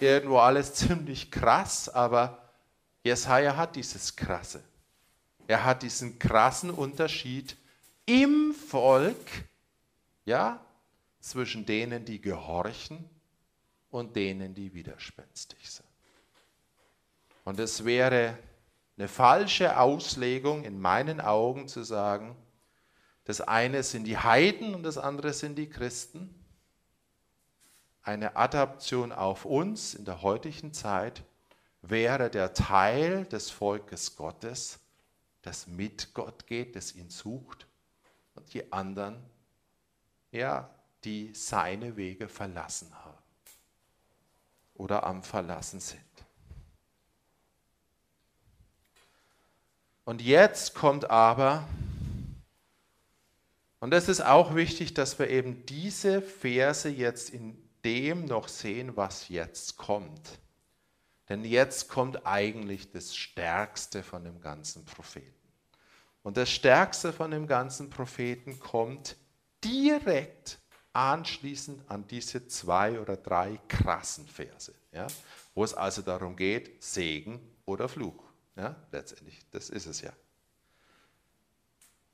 [0.00, 2.50] irgendwo alles ziemlich krass, aber
[3.04, 4.60] Jesaja hat dieses Krasse.
[5.46, 7.56] Er hat diesen krassen Unterschied
[8.04, 9.30] im Volk,
[10.24, 10.60] ja,
[11.20, 13.08] zwischen denen, die gehorchen
[13.90, 15.83] und denen, die widerspenstig sind.
[17.44, 18.38] Und es wäre
[18.96, 22.36] eine falsche Auslegung in meinen Augen zu sagen,
[23.24, 26.34] das eine sind die Heiden und das andere sind die Christen.
[28.02, 31.22] Eine Adaption auf uns in der heutigen Zeit
[31.80, 34.78] wäre der Teil des Volkes Gottes,
[35.42, 37.66] das mit Gott geht, das ihn sucht,
[38.34, 39.22] und die anderen,
[40.30, 40.70] ja,
[41.04, 43.18] die seine Wege verlassen haben
[44.74, 46.03] oder am Verlassen sind.
[50.04, 51.66] Und jetzt kommt aber,
[53.80, 58.96] und es ist auch wichtig, dass wir eben diese Verse jetzt in dem noch sehen,
[58.96, 60.38] was jetzt kommt.
[61.28, 65.32] Denn jetzt kommt eigentlich das Stärkste von dem ganzen Propheten.
[66.22, 69.16] Und das Stärkste von dem ganzen Propheten kommt
[69.62, 70.58] direkt
[70.92, 75.06] anschließend an diese zwei oder drei krassen Verse, ja,
[75.54, 78.23] wo es also darum geht, Segen oder Fluch.
[78.56, 80.12] Ja, letztendlich, das ist es ja.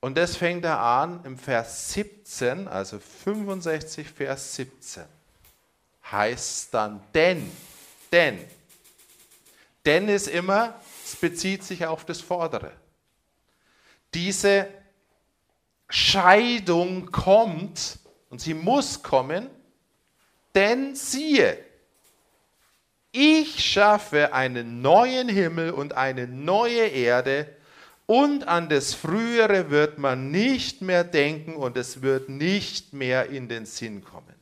[0.00, 5.04] Und das fängt er an im Vers 17, also 65, Vers 17.
[6.10, 7.50] Heißt dann denn,
[8.10, 8.44] denn.
[9.84, 12.72] Denn ist immer, es bezieht sich auf das Vordere.
[14.14, 14.68] Diese
[15.88, 17.98] Scheidung kommt
[18.30, 19.50] und sie muss kommen,
[20.54, 21.64] denn siehe,
[23.12, 27.46] ich schaffe einen neuen Himmel und eine neue Erde,
[28.06, 33.48] und an das Frühere wird man nicht mehr denken und es wird nicht mehr in
[33.48, 34.34] den Sinn kommen.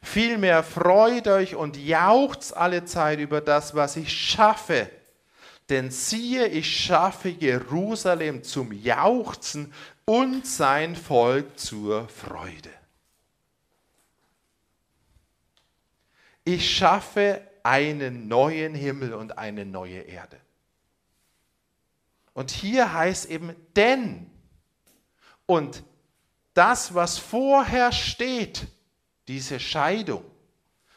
[0.00, 4.88] Vielmehr freut euch und jauchzt alle Zeit über das, was ich schaffe.
[5.68, 9.74] Denn siehe, ich schaffe Jerusalem zum Jauchzen
[10.06, 12.70] und sein Volk zur Freude.
[16.44, 20.38] Ich schaffe einen neuen Himmel und eine neue Erde.
[22.32, 24.30] Und hier heißt eben denn.
[25.46, 25.82] Und
[26.54, 28.66] das, was vorher steht,
[29.28, 30.24] diese Scheidung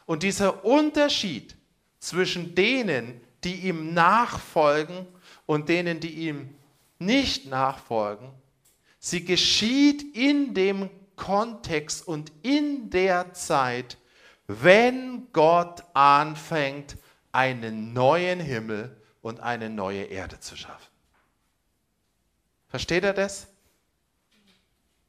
[0.06, 1.56] und dieser Unterschied
[1.98, 5.06] zwischen denen, die ihm nachfolgen
[5.46, 6.54] und denen, die ihm
[6.98, 8.30] nicht nachfolgen,
[8.98, 13.98] sie geschieht in dem Kontext und in der Zeit,
[14.46, 16.96] wenn Gott anfängt,
[17.32, 20.92] einen neuen Himmel und eine neue Erde zu schaffen.
[22.68, 23.46] Versteht er das?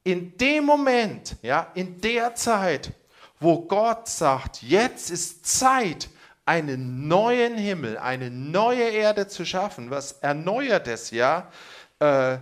[0.04, 2.92] In dem Moment, ja, in der Zeit,
[3.40, 6.08] wo Gott sagt, jetzt ist Zeit,
[6.44, 11.50] einen neuen Himmel, eine neue Erde zu schaffen, was erneuert es ja,
[11.98, 12.38] äh,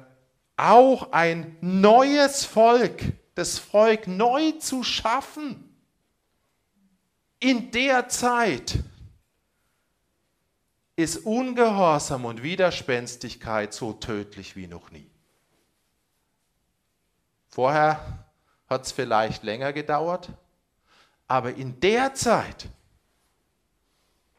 [0.57, 3.03] auch ein neues Volk,
[3.35, 5.64] das Volk neu zu schaffen.
[7.45, 8.79] In der Zeit
[10.97, 15.11] ist Ungehorsam und Widerspenstigkeit so tödlich wie noch nie.
[17.51, 18.25] Vorher
[18.67, 20.31] hat es vielleicht länger gedauert,
[21.29, 22.67] aber in der Zeit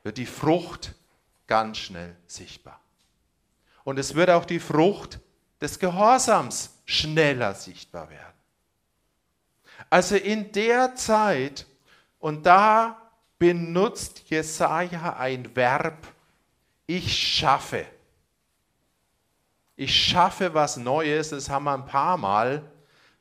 [0.01, 0.95] wird die Frucht
[1.45, 2.81] ganz schnell sichtbar.
[3.83, 5.19] Und es wird auch die Frucht
[5.61, 8.33] des Gehorsams schneller sichtbar werden.
[9.91, 11.67] Also in der Zeit,
[12.26, 12.99] und da
[13.38, 16.07] benutzt Jesaja ein Verb,
[16.88, 17.86] ich schaffe.
[19.76, 22.63] Ich schaffe was Neues, das haben wir ein paar Mal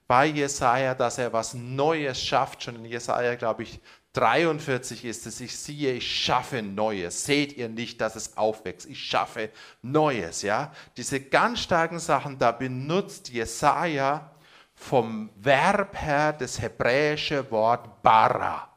[0.07, 2.63] bei Jesaja, dass er was Neues schafft.
[2.63, 3.79] Schon in Jesaja, glaube ich,
[4.15, 7.27] 43 ist es, ich siehe, ich schaffe Neues.
[7.27, 8.89] Seht ihr nicht, dass es aufwächst?
[8.89, 9.51] Ich schaffe
[9.83, 10.73] Neues, ja?
[10.97, 14.31] Diese ganz starken Sachen, da benutzt Jesaja
[14.75, 18.74] vom Verb her das hebräische Wort bara.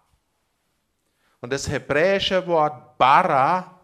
[1.41, 3.79] Und das hebräische Wort bara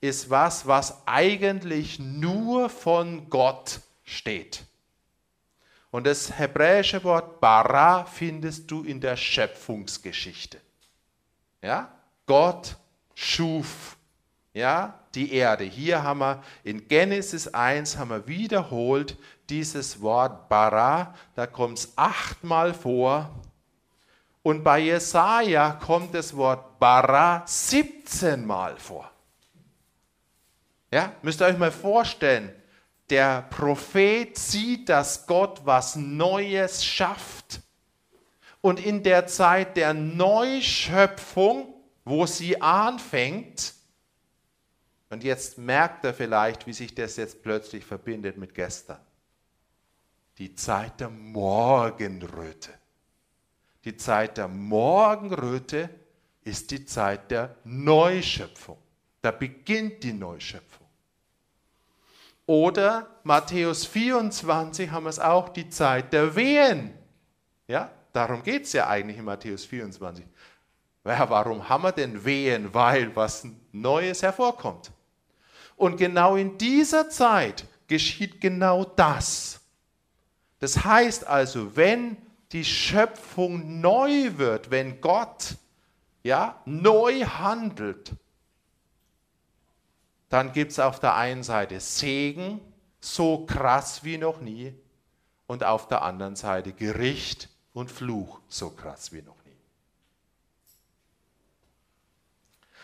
[0.00, 4.64] ist was, was eigentlich nur von Gott steht.
[5.90, 10.60] Und das hebräische Wort bara findest du in der Schöpfungsgeschichte.
[11.62, 11.90] Ja?
[12.26, 12.76] Gott
[13.14, 13.96] schuf
[14.56, 15.64] ja, die Erde.
[15.64, 19.18] Hier haben wir in Genesis 1 haben wir wiederholt
[19.50, 23.30] dieses Wort bara, da kommt es achtmal vor.
[24.46, 29.10] Und bei Jesaja kommt das Wort bara 17 Mal vor.
[30.92, 32.54] Ja, müsst ihr euch mal vorstellen,
[33.10, 37.60] der Prophet sieht, dass Gott was Neues schafft.
[38.60, 41.74] Und in der Zeit der Neuschöpfung,
[42.04, 43.74] wo sie anfängt,
[45.10, 49.00] und jetzt merkt er vielleicht, wie sich das jetzt plötzlich verbindet mit gestern.
[50.38, 52.70] Die Zeit der Morgenröte.
[53.86, 55.88] Die Zeit der Morgenröte
[56.44, 58.76] ist die Zeit der Neuschöpfung.
[59.22, 60.86] Da beginnt die Neuschöpfung.
[62.44, 66.92] Oder Matthäus 24 haben wir es auch, die Zeit der Wehen.
[67.66, 70.24] Ja, Darum geht es ja eigentlich in Matthäus 24.
[71.04, 72.72] Ja, warum haben wir denn Wehen?
[72.72, 74.90] Weil was Neues hervorkommt.
[75.76, 79.60] Und genau in dieser Zeit geschieht genau das.
[80.60, 82.16] Das heißt also, wenn
[82.52, 85.56] die Schöpfung neu wird, wenn Gott
[86.22, 88.12] ja, neu handelt,
[90.28, 92.60] dann gibt es auf der einen Seite Segen,
[93.00, 94.74] so krass wie noch nie,
[95.46, 99.35] und auf der anderen Seite Gericht, und Fluch so krass wie noch nie.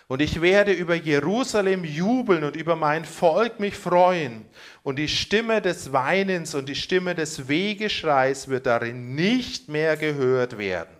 [0.08, 4.44] Und ich werde über Jerusalem jubeln und über mein Volk mich freuen.
[4.82, 10.58] Und die Stimme des Weinens und die Stimme des Wegeschreis wird darin nicht mehr gehört
[10.58, 10.94] werden.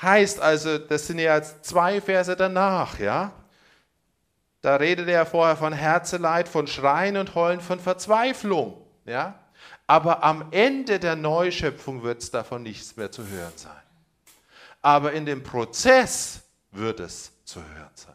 [0.00, 3.32] Heißt also, das sind ja zwei Verse danach, ja?
[4.60, 9.38] Da redet er vorher von Herzeleid, von Schreien und Heulen, von Verzweiflung, ja?
[9.86, 13.72] Aber am Ende der Neuschöpfung wird es davon nichts mehr zu hören sein.
[14.82, 18.14] Aber in dem Prozess wird es zu hören sein.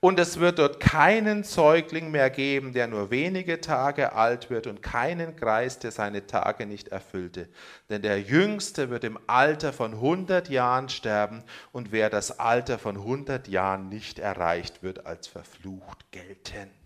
[0.00, 4.82] Und es wird dort keinen Säugling mehr geben, der nur wenige Tage alt wird und
[4.82, 7.48] keinen Kreis, der seine Tage nicht erfüllte.
[7.88, 11.42] Denn der Jüngste wird im Alter von 100 Jahren sterben
[11.72, 16.83] und wer das Alter von 100 Jahren nicht erreicht, wird als verflucht gelten.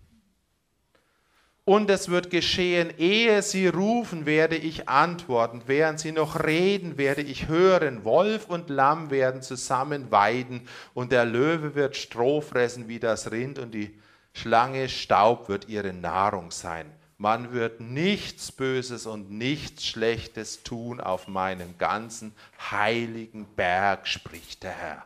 [1.69, 5.61] Und es wird geschehen, ehe sie rufen, werde ich antworten.
[5.67, 8.03] Während sie noch reden, werde ich hören.
[8.03, 13.59] Wolf und Lamm werden zusammen weiden und der Löwe wird Stroh fressen wie das Rind
[13.59, 13.95] und die
[14.33, 16.91] Schlange Staub wird ihre Nahrung sein.
[17.19, 22.33] Man wird nichts Böses und nichts Schlechtes tun auf meinem ganzen
[22.71, 25.05] heiligen Berg, spricht der Herr.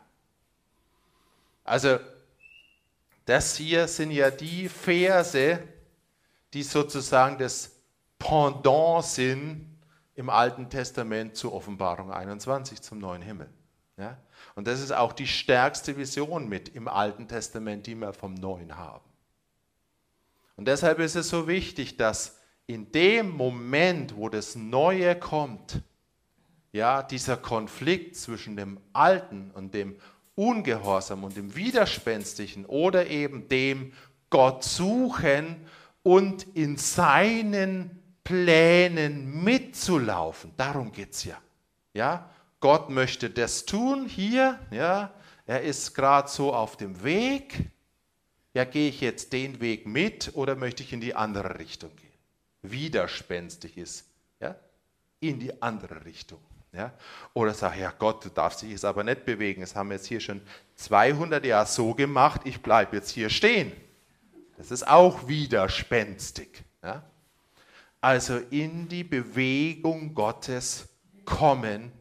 [1.65, 1.99] Also,
[3.25, 5.59] das hier sind ja die Verse,
[6.53, 7.71] die sozusagen das
[8.19, 9.67] Pendant sind
[10.15, 13.49] im Alten Testament zur Offenbarung 21, zum neuen Himmel.
[13.97, 14.17] Ja?
[14.55, 18.77] Und das ist auch die stärkste Vision mit im Alten Testament, die wir vom Neuen
[18.77, 19.03] haben.
[20.55, 25.81] Und deshalb ist es so wichtig, dass in dem Moment, wo das Neue kommt,
[26.71, 29.95] ja, dieser Konflikt zwischen dem Alten und dem
[30.35, 33.93] Ungehorsam und dem Widerspenstigen oder eben dem
[34.29, 35.67] Gott suchen
[36.03, 40.51] und in seinen Plänen mitzulaufen.
[40.57, 41.37] Darum geht es ja.
[41.93, 42.29] ja.
[42.59, 44.59] Gott möchte das tun hier.
[44.71, 45.13] Ja.
[45.45, 47.71] Er ist gerade so auf dem Weg.
[48.53, 52.11] Ja, gehe ich jetzt den Weg mit oder möchte ich in die andere Richtung gehen?
[52.61, 54.05] Widerspenstig ist,
[54.39, 54.55] ja,
[55.19, 56.39] in die andere Richtung.
[56.71, 56.93] Ja?
[57.33, 59.61] Oder sag, ja Gott, du darfst dich jetzt aber nicht bewegen.
[59.61, 60.41] Das haben wir jetzt hier schon
[60.75, 63.71] 200 Jahre so gemacht, ich bleibe jetzt hier stehen.
[64.63, 66.63] Das ist auch widerspenstig.
[66.81, 67.03] Ja?
[67.99, 70.87] Also in die Bewegung Gottes
[71.25, 71.91] kommen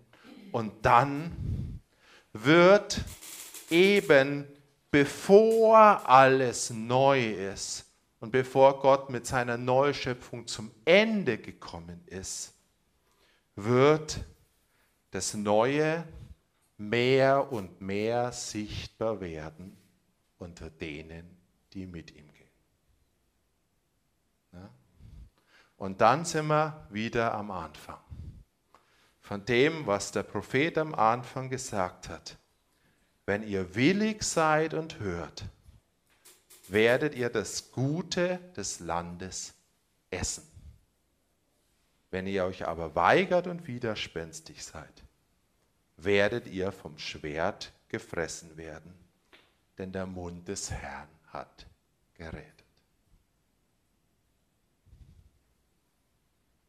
[0.53, 1.81] und dann
[2.33, 3.01] wird
[3.69, 4.47] eben
[4.93, 7.85] bevor alles neu ist
[8.21, 12.55] und bevor Gott mit seiner Neuschöpfung zum Ende gekommen ist,
[13.57, 14.21] wird
[15.11, 16.05] das Neue
[16.79, 19.77] mehr und mehr sichtbar werden
[20.39, 21.37] unter denen,
[21.73, 22.43] die mit ihm gehen.
[24.53, 24.71] Ja?
[25.83, 27.99] Und dann sind wir wieder am Anfang.
[29.21, 32.39] Von dem, was der Prophet am Anfang gesagt hat.
[33.27, 35.45] Wenn ihr willig seid und hört,
[36.69, 39.55] werdet ihr das Gute des Landes
[40.13, 40.45] essen.
[42.13, 45.03] Wenn ihr euch aber weigert und widerspenstig seid,
[45.97, 48.95] werdet ihr vom Schwert gefressen werden,
[49.79, 51.67] denn der Mund des Herrn hat
[52.15, 52.62] geredet.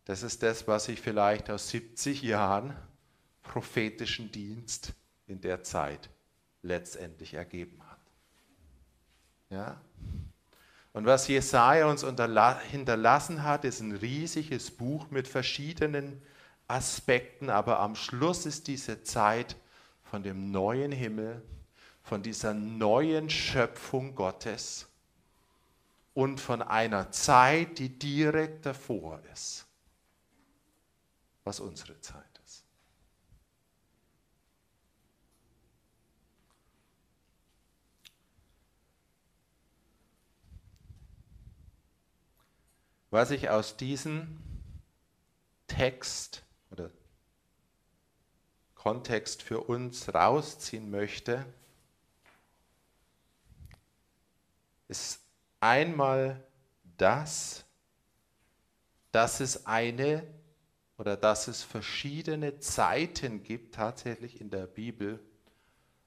[0.05, 2.75] Das ist das, was ich vielleicht aus 70 Jahren
[3.41, 4.93] prophetischen Dienst
[5.27, 6.09] in der Zeit
[6.61, 7.99] letztendlich ergeben hat.
[9.49, 9.81] Ja?
[10.93, 16.21] Und was Jesaja uns hinterlassen hat, ist ein riesiges Buch mit verschiedenen
[16.67, 19.55] Aspekten, aber am Schluss ist diese Zeit
[20.03, 21.41] von dem neuen Himmel,
[22.03, 24.87] von dieser neuen Schöpfung Gottes
[26.13, 29.62] und von einer Zeit, die direkt davor ist,
[31.43, 32.63] was unsere Zeit ist.
[43.09, 44.41] Was ich aus diesem
[45.67, 46.89] Text oder
[48.75, 51.45] Kontext für uns rausziehen möchte,
[54.87, 55.21] ist
[55.59, 56.43] einmal
[56.97, 57.65] das,
[59.11, 60.27] dass es eine
[60.97, 65.19] oder dass es verschiedene Zeiten gibt tatsächlich in der Bibel,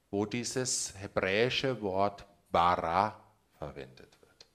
[0.09, 3.21] wo dieses hebräische Wort bara
[3.57, 4.45] verwendet wird.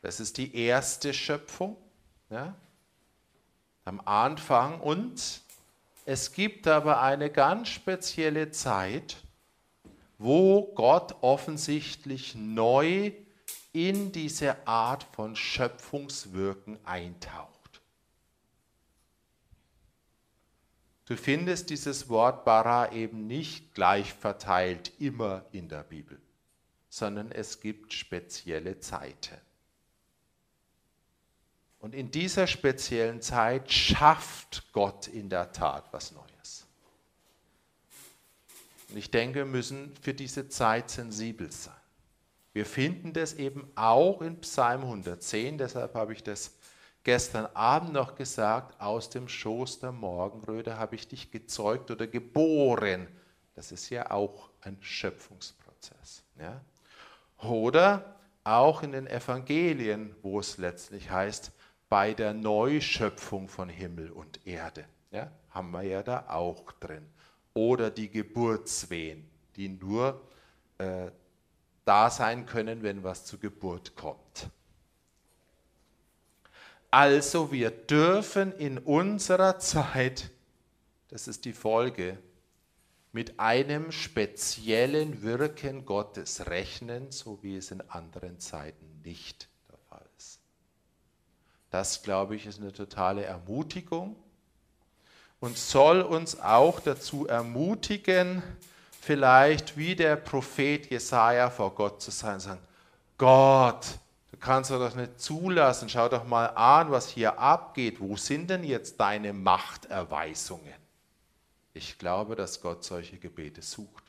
[0.00, 1.76] Das ist die erste Schöpfung
[2.30, 2.54] ja,
[3.84, 5.40] am Anfang und
[6.04, 9.16] es gibt aber eine ganz spezielle Zeit,
[10.18, 13.12] wo Gott offensichtlich neu
[13.72, 17.55] in diese Art von Schöpfungswirken eintaucht.
[21.06, 26.20] Du findest dieses Wort bara eben nicht gleich verteilt immer in der Bibel,
[26.88, 29.38] sondern es gibt spezielle Zeiten.
[31.78, 36.66] Und in dieser speziellen Zeit schafft Gott in der Tat was Neues.
[38.88, 41.74] Und ich denke, wir müssen für diese Zeit sensibel sein.
[42.52, 46.55] Wir finden das eben auch in Psalm 110, deshalb habe ich das
[47.06, 53.06] gestern Abend noch gesagt, aus dem Schoß der Morgenröte habe ich dich gezeugt oder geboren.
[53.54, 56.24] Das ist ja auch ein Schöpfungsprozess.
[56.36, 56.60] Ja?
[57.48, 61.52] Oder auch in den Evangelien, wo es letztlich heißt,
[61.88, 64.84] bei der Neuschöpfung von Himmel und Erde.
[65.12, 65.30] Ja?
[65.50, 67.06] Haben wir ja da auch drin.
[67.54, 70.20] Oder die Geburtswehen, die nur
[70.78, 71.12] äh,
[71.84, 74.50] da sein können, wenn was zur Geburt kommt.
[76.98, 80.30] Also wir dürfen in unserer Zeit,
[81.08, 82.16] das ist die Folge,
[83.12, 90.06] mit einem speziellen Wirken Gottes rechnen, so wie es in anderen Zeiten nicht der Fall
[90.16, 90.40] ist.
[91.68, 94.16] Das, glaube ich, ist eine totale Ermutigung
[95.38, 98.42] und soll uns auch dazu ermutigen,
[99.02, 102.62] vielleicht wie der Prophet Jesaja vor Gott zu sein, sagen:
[103.18, 103.86] Gott,
[104.36, 105.88] Du kannst doch nicht zulassen.
[105.88, 108.00] Schau doch mal an, was hier abgeht.
[108.00, 110.74] Wo sind denn jetzt deine Machterweisungen?
[111.72, 114.04] Ich glaube, dass Gott solche Gebete sucht.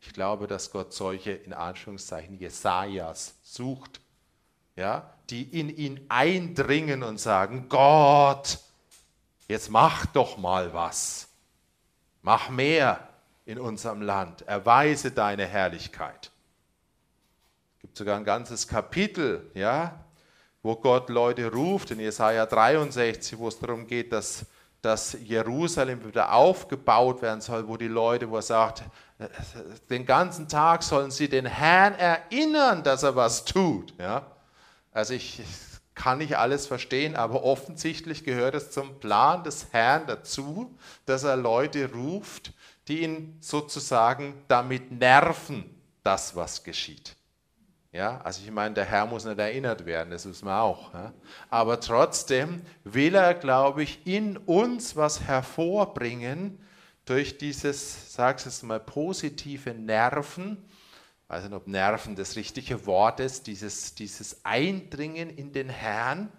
[0.00, 4.00] Ich glaube, dass Gott solche, in Anführungszeichen, Jesajas sucht,
[4.76, 8.60] ja, die in ihn eindringen und sagen: Gott,
[9.46, 11.28] jetzt mach doch mal was.
[12.22, 13.08] Mach mehr
[13.44, 14.40] in unserem Land.
[14.42, 16.30] Erweise deine Herrlichkeit.
[17.90, 20.04] Gibt sogar ein ganzes Kapitel, ja,
[20.62, 24.46] wo Gott Leute ruft, in Jesaja 63, wo es darum geht, dass,
[24.80, 28.84] dass Jerusalem wieder aufgebaut werden soll, wo die Leute, wo er sagt,
[29.90, 33.92] den ganzen Tag sollen sie den Herrn erinnern, dass er was tut.
[33.98, 34.24] Ja?
[34.92, 35.42] Also ich
[35.96, 41.36] kann nicht alles verstehen, aber offensichtlich gehört es zum Plan des Herrn dazu, dass er
[41.36, 42.52] Leute ruft,
[42.86, 45.64] die ihn sozusagen damit nerven,
[46.04, 47.16] das was geschieht.
[47.92, 50.94] Ja, also ich meine, der Herr muss nicht erinnert werden, das wissen wir auch.
[50.94, 51.12] Ja?
[51.48, 56.60] Aber trotzdem will er, glaube ich, in uns was hervorbringen
[57.04, 60.56] durch dieses, sag's es mal, positive Nerven.
[61.24, 66.30] Ich weiß nicht, ob Nerven das richtige Wort ist, dieses, dieses Eindringen in den Herrn,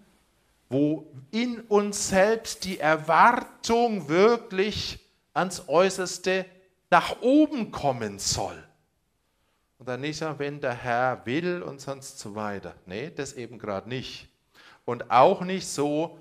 [0.70, 5.00] wo in uns selbst die Erwartung wirklich
[5.34, 6.46] ans Äußerste
[6.90, 8.64] nach oben kommen soll.
[9.82, 12.76] Und dann nicht sagen, wenn der Herr will und sonst so weiter.
[12.86, 14.30] Nee, das eben gerade nicht.
[14.86, 16.20] Und auch nicht so,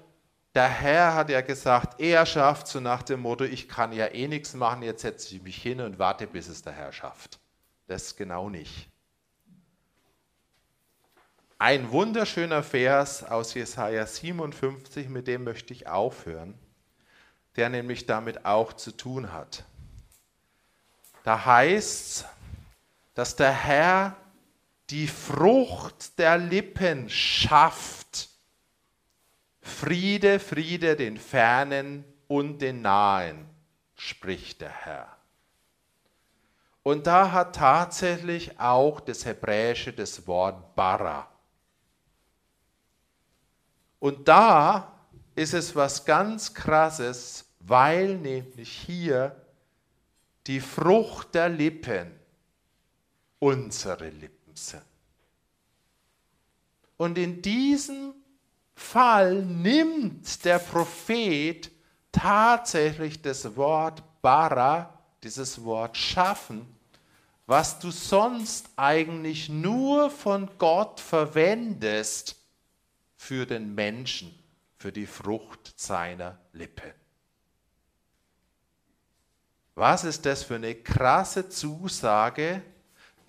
[0.54, 4.28] der Herr hat ja gesagt, er schafft so nach dem Motto, ich kann ja eh
[4.28, 7.38] nichts machen, jetzt setze ich mich hin und warte, bis es der Herr schafft.
[7.86, 8.88] Das genau nicht.
[11.58, 16.58] Ein wunderschöner Vers aus Jesaja 57, mit dem möchte ich aufhören,
[17.56, 19.66] der nämlich damit auch zu tun hat.
[21.24, 22.24] Da heißt es,
[23.20, 24.16] dass der Herr
[24.88, 28.30] die Frucht der Lippen schafft.
[29.60, 33.46] Friede, Friede den Fernen und den Nahen,
[33.94, 35.18] spricht der Herr.
[36.82, 41.28] Und da hat tatsächlich auch das Hebräische das Wort Bara.
[43.98, 44.98] Und da
[45.34, 49.36] ist es was ganz Krasses, weil nämlich hier
[50.46, 52.18] die Frucht der Lippen
[53.40, 54.84] unsere Lippen sind.
[56.96, 58.14] Und in diesem
[58.74, 61.70] Fall nimmt der Prophet
[62.12, 66.66] tatsächlich das Wort bara, dieses Wort schaffen,
[67.46, 72.36] was du sonst eigentlich nur von Gott verwendest
[73.16, 74.32] für den Menschen,
[74.76, 76.94] für die Frucht seiner Lippe.
[79.74, 82.62] Was ist das für eine krasse Zusage,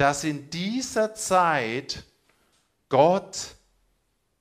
[0.02, 2.04] dass in dieser Zeit
[2.90, 3.54] Gott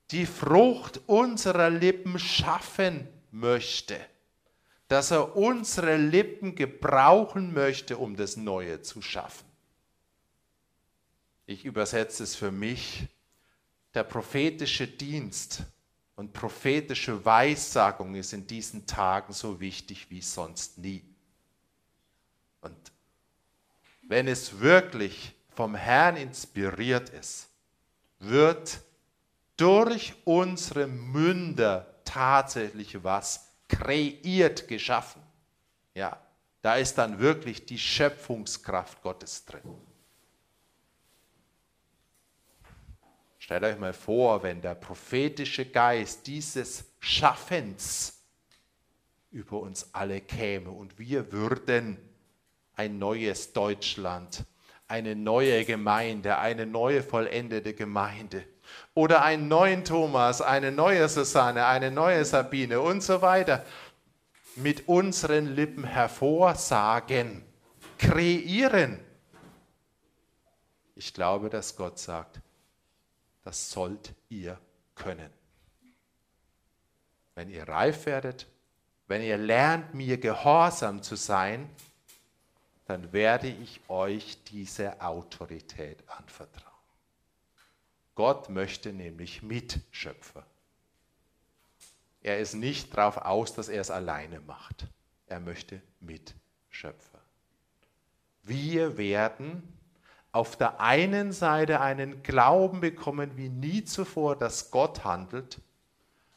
[0.09, 4.03] die Frucht unserer Lippen schaffen möchte,
[4.87, 9.45] dass er unsere Lippen gebrauchen möchte, um das Neue zu schaffen.
[11.45, 13.03] Ich übersetze es für mich,
[13.93, 15.61] der prophetische Dienst
[16.15, 21.03] und prophetische Weissagung ist in diesen Tagen so wichtig wie sonst nie.
[22.61, 22.75] Und
[24.07, 27.49] wenn es wirklich vom Herrn inspiriert ist,
[28.19, 28.81] wird
[29.57, 35.21] durch unsere Münder tatsächlich was kreiert, geschaffen.
[35.93, 36.19] Ja,
[36.61, 39.61] da ist dann wirklich die Schöpfungskraft Gottes drin.
[43.39, 48.21] Stellt euch mal vor, wenn der prophetische Geist dieses Schaffens
[49.31, 51.97] über uns alle käme und wir würden
[52.75, 54.45] ein neues Deutschland
[54.91, 58.43] eine neue Gemeinde, eine neue vollendete Gemeinde.
[58.93, 63.65] Oder einen neuen Thomas, eine neue Susanne, eine neue Sabine und so weiter
[64.57, 67.45] mit unseren Lippen hervorsagen,
[67.97, 68.99] kreieren.
[70.95, 72.41] Ich glaube, dass Gott sagt,
[73.45, 74.59] das sollt ihr
[74.95, 75.31] können.
[77.33, 78.45] Wenn ihr reif werdet,
[79.07, 81.69] wenn ihr lernt, mir gehorsam zu sein,
[82.91, 86.67] dann werde ich euch diese Autorität anvertrauen.
[88.15, 90.45] Gott möchte nämlich Mitschöpfer.
[92.21, 94.87] Er ist nicht darauf aus, dass er es alleine macht.
[95.27, 97.21] Er möchte Mitschöpfer.
[98.43, 99.63] Wir werden
[100.33, 105.61] auf der einen Seite einen Glauben bekommen wie nie zuvor, dass Gott handelt,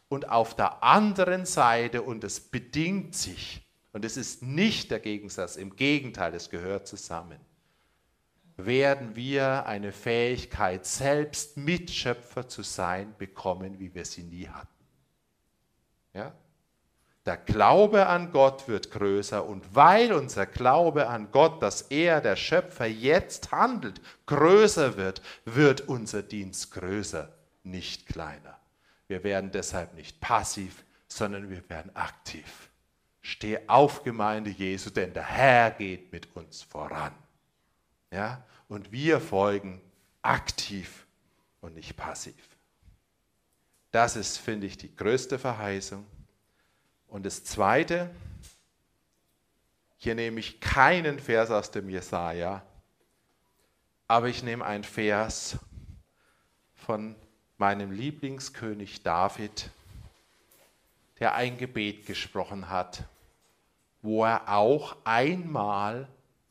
[0.08, 3.63] und auf der anderen Seite, und es bedingt sich,
[3.94, 7.38] und es ist nicht der Gegensatz, im Gegenteil, es gehört zusammen.
[8.56, 14.84] werden wir eine Fähigkeit, selbst Mitschöpfer zu sein, bekommen, wie wir sie nie hatten.
[16.12, 16.32] Ja?
[17.26, 22.36] Der Glaube an Gott wird größer und weil unser Glaube an Gott, dass er, der
[22.36, 28.58] Schöpfer, jetzt handelt, größer wird, wird unser Dienst größer, nicht kleiner.
[29.08, 32.63] Wir werden deshalb nicht passiv, sondern wir werden aktiv.
[33.26, 37.14] Steh auf, Gemeinde Jesu, denn der Herr geht mit uns voran.
[38.10, 38.44] Ja?
[38.68, 39.80] Und wir folgen
[40.20, 41.06] aktiv
[41.62, 42.34] und nicht passiv.
[43.92, 46.04] Das ist, finde ich, die größte Verheißung.
[47.08, 48.10] Und das Zweite,
[49.96, 52.62] hier nehme ich keinen Vers aus dem Jesaja,
[54.06, 55.56] aber ich nehme einen Vers
[56.74, 57.16] von
[57.56, 59.70] meinem Lieblingskönig David,
[61.20, 63.04] der ein Gebet gesprochen hat,
[64.04, 66.06] wo er auch einmal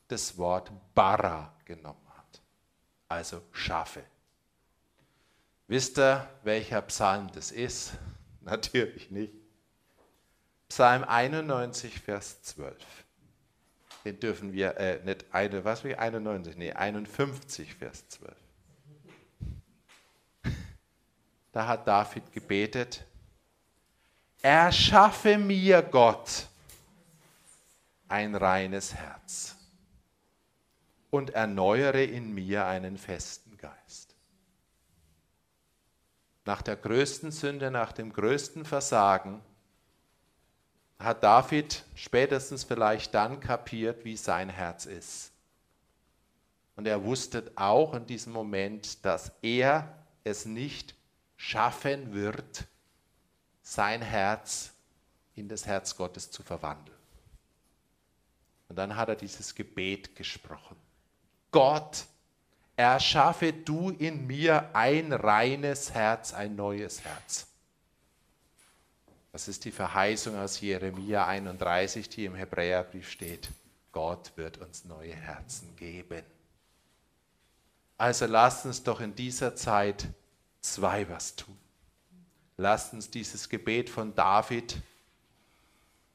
[0.07, 2.41] das Wort Bara genommen hat,
[3.07, 4.03] also schaffe.
[5.67, 7.93] Wisst ihr, welcher Psalm das ist?
[8.41, 9.33] Natürlich nicht.
[10.67, 12.75] Psalm 91, Vers 12.
[14.03, 18.35] Den dürfen wir, äh, nicht eine, was wie 91, nee, 51, Vers 12.
[21.51, 23.05] Da hat David gebetet,
[24.41, 26.47] erschaffe mir Gott
[28.13, 29.55] ein reines Herz
[31.09, 34.15] und erneuere in mir einen festen Geist.
[36.45, 39.41] Nach der größten Sünde, nach dem größten Versagen
[40.99, 45.31] hat David spätestens vielleicht dann kapiert, wie sein Herz ist.
[46.75, 49.91] Und er wusste auch in diesem Moment, dass er
[50.23, 50.93] es nicht
[51.35, 52.65] schaffen wird,
[53.63, 54.71] sein Herz
[55.33, 56.92] in das Herz Gottes zu verwandeln.
[58.73, 60.75] Und dann hat er dieses Gebet gesprochen.
[61.51, 62.05] Gott,
[62.75, 67.45] erschaffe du in mir ein reines Herz, ein neues Herz.
[69.31, 73.47] Das ist die Verheißung aus Jeremia 31, die im Hebräerbrief steht.
[73.91, 76.23] Gott wird uns neue Herzen geben.
[77.99, 80.07] Also lasst uns doch in dieser Zeit
[80.61, 81.59] zwei was tun.
[82.57, 84.81] Lasst uns dieses Gebet von David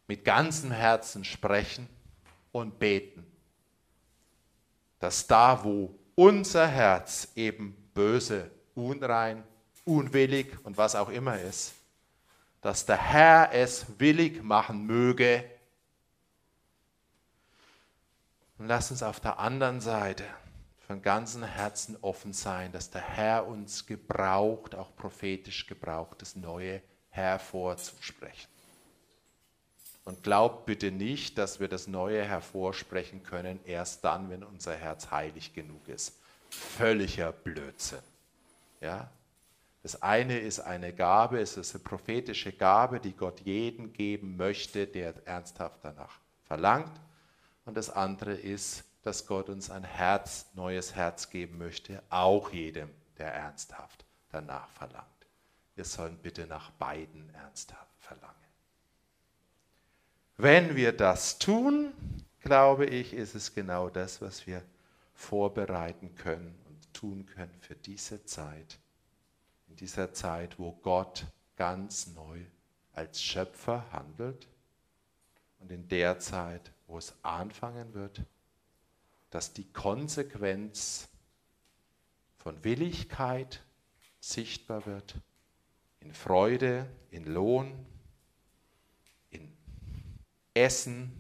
[0.09, 1.89] mit ganzem Herzen sprechen
[2.53, 3.27] und beten,
[4.99, 9.45] dass da, wo unser Herz eben böse, unrein,
[9.85, 11.75] unwillig und was auch immer ist,
[12.61, 15.45] dass der Herr es willig machen möge.
[18.59, 20.25] Und lass uns auf der anderen Seite
[20.87, 26.83] von ganzem Herzen offen sein, dass der Herr uns gebraucht, auch prophetisch gebraucht, das Neue
[27.11, 28.58] hervorzusprechen.
[30.09, 35.11] Und glaubt bitte nicht, dass wir das Neue hervorsprechen können, erst dann, wenn unser Herz
[35.11, 36.19] heilig genug ist.
[36.49, 38.01] Völliger Blödsinn.
[38.81, 39.11] Ja?
[39.83, 44.87] Das eine ist eine Gabe, es ist eine prophetische Gabe, die Gott jeden geben möchte,
[44.87, 46.99] der ernsthaft danach verlangt.
[47.67, 52.89] Und das andere ist, dass Gott uns ein Herz, neues Herz geben möchte, auch jedem,
[53.19, 55.05] der ernsthaft danach verlangt.
[55.75, 58.38] Wir sollen bitte nach beiden ernsthaft verlangen.
[60.41, 61.93] Wenn wir das tun,
[62.43, 64.63] glaube ich, ist es genau das, was wir
[65.13, 68.79] vorbereiten können und tun können für diese Zeit.
[69.69, 72.41] In dieser Zeit, wo Gott ganz neu
[72.93, 74.47] als Schöpfer handelt
[75.59, 78.23] und in der Zeit, wo es anfangen wird,
[79.31, 81.09] dass die Konsequenz
[82.37, 83.61] von Willigkeit
[84.21, 85.17] sichtbar wird,
[85.99, 87.85] in Freude, in Lohn,
[90.59, 91.13] essen,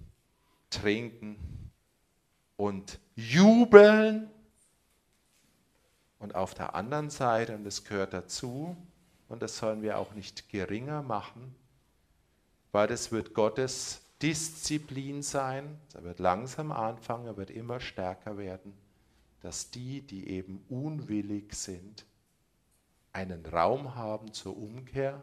[0.70, 1.36] trinken
[2.56, 4.28] und jubeln.
[6.18, 8.76] Und auf der anderen Seite, und das gehört dazu,
[9.28, 11.54] und das sollen wir auch nicht geringer machen,
[12.72, 18.74] weil das wird Gottes Disziplin sein, er wird langsam anfangen, er wird immer stärker werden,
[19.40, 22.04] dass die, die eben unwillig sind,
[23.12, 25.22] einen Raum haben zur Umkehr,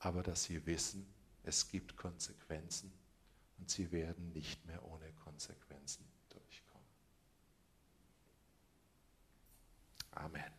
[0.00, 1.06] aber dass sie wissen,
[1.44, 2.92] es gibt Konsequenzen
[3.62, 6.88] und sie werden nicht mehr ohne Konsequenzen durchkommen.
[10.10, 10.52] Amen.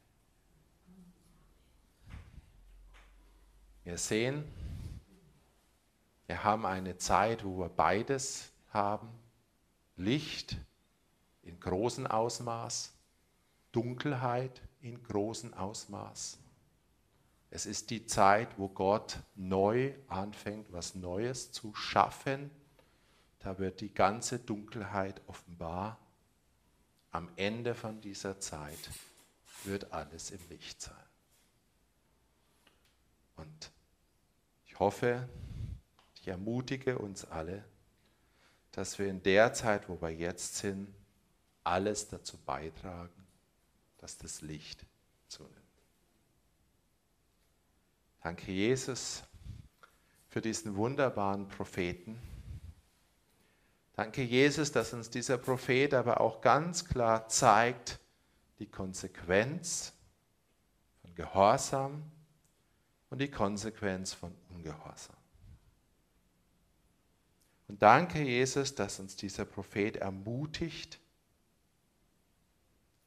[3.83, 4.45] Wir sehen,
[6.27, 9.09] wir haben eine Zeit, wo wir beides haben.
[9.97, 10.55] Licht
[11.41, 12.93] in großem Ausmaß,
[13.73, 16.39] Dunkelheit in großem Ausmaß.
[17.49, 22.49] Es ist die Zeit, wo Gott neu anfängt, was Neues zu schaffen
[23.43, 25.99] da wird die ganze Dunkelheit offenbar.
[27.11, 28.89] am Ende von dieser Zeit
[29.65, 30.95] wird alles im Licht sein.
[33.35, 33.71] Und
[34.65, 35.29] ich hoffe,
[36.15, 37.63] ich ermutige uns alle,
[38.71, 40.91] dass wir in der Zeit, wo wir jetzt sind,
[41.63, 43.27] alles dazu beitragen,
[43.99, 44.83] dass das Licht
[45.27, 45.53] zunimmt.
[48.23, 49.23] Danke, Jesus,
[50.29, 52.19] für diesen wunderbaren Propheten.
[53.95, 57.99] Danke, Jesus, dass uns dieser Prophet aber auch ganz klar zeigt,
[58.57, 59.93] die Konsequenz
[61.01, 62.03] von Gehorsam
[63.09, 65.15] und die Konsequenz von Ungehorsam.
[67.67, 70.99] Und danke, Jesus, dass uns dieser Prophet ermutigt,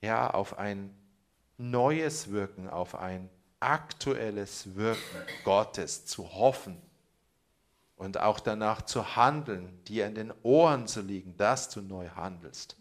[0.00, 0.96] ja, auf ein
[1.58, 6.80] neues Wirken, auf ein aktuelles Wirken Gottes zu hoffen
[7.96, 12.76] und auch danach zu handeln, dir in den Ohren zu liegen, dass du neu handelst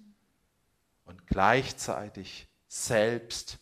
[1.06, 3.60] und gleichzeitig selbst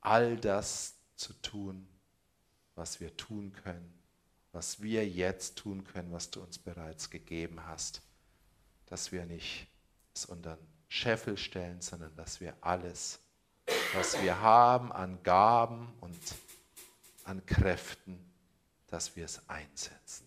[0.00, 1.86] all das zu tun,
[2.74, 3.92] was wir tun können,
[4.52, 8.02] was wir jetzt tun können, was du uns bereits gegeben hast,
[8.86, 9.66] dass wir nicht
[10.14, 13.18] es unter den Scheffel stellen, sondern dass wir alles,
[13.94, 16.20] was wir haben an Gaben und
[17.24, 18.18] an Kräften,
[18.88, 20.26] dass wir es einsetzen.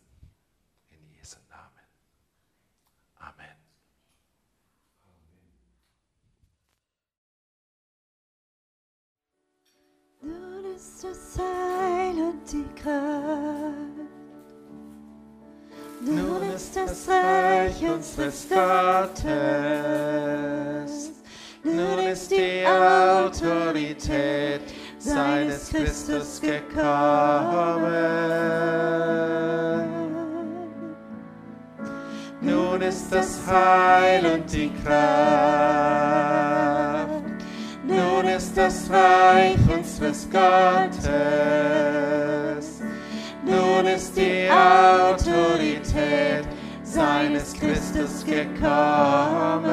[0.89, 1.85] In Jesu Namen.
[3.17, 3.55] Amen.
[10.25, 13.95] Nun ist das Heil und die Kraft.
[16.01, 19.21] Nun ist das Reich unseres Gottes.
[21.63, 24.61] Nun ist die Autorität
[24.97, 26.73] seines Christus gekommen.
[32.41, 36.74] Nun ist das Heil und die Kraft.
[38.55, 41.11] Ist das Reich unseres Gottes.
[43.43, 46.47] Nun ist die Autorität
[46.81, 49.65] seines Christus gekommen.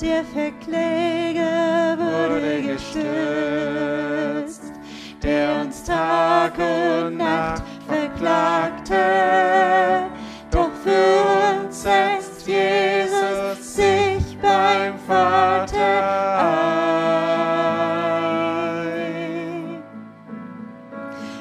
[0.00, 3.12] Der Verkläger wurde gestürzt,
[5.22, 8.96] der uns Tag und Nacht verklagte.
[10.50, 12.29] Doch für uns beim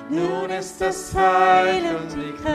[0.09, 2.49] Nun ist das Heil und die Kraft.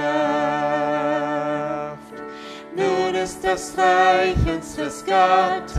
[2.75, 5.75] Nun ist das Reich unseres Gottes.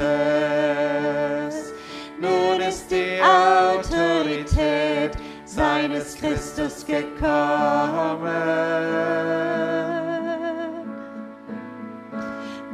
[2.22, 5.12] Nun ist die Autorität
[5.44, 7.16] seines Christus gekommen.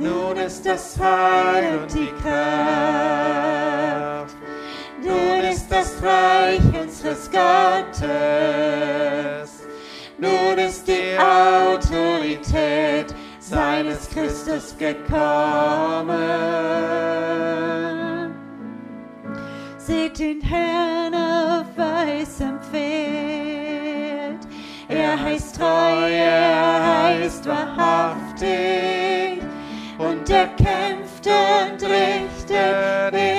[0.01, 2.35] Nun ist das Heil und die Kraft.
[4.99, 8.01] Nun ist das Reich unseres Gottes.
[10.17, 16.17] Nun ist die Autorität seines Christus gekommen.
[19.77, 24.47] Seht den Herrn auf weißem Pferd.
[24.87, 29.30] Er heißt treu, er heißt wahrhaftig.
[30.01, 33.30] Und er kämpft und richtet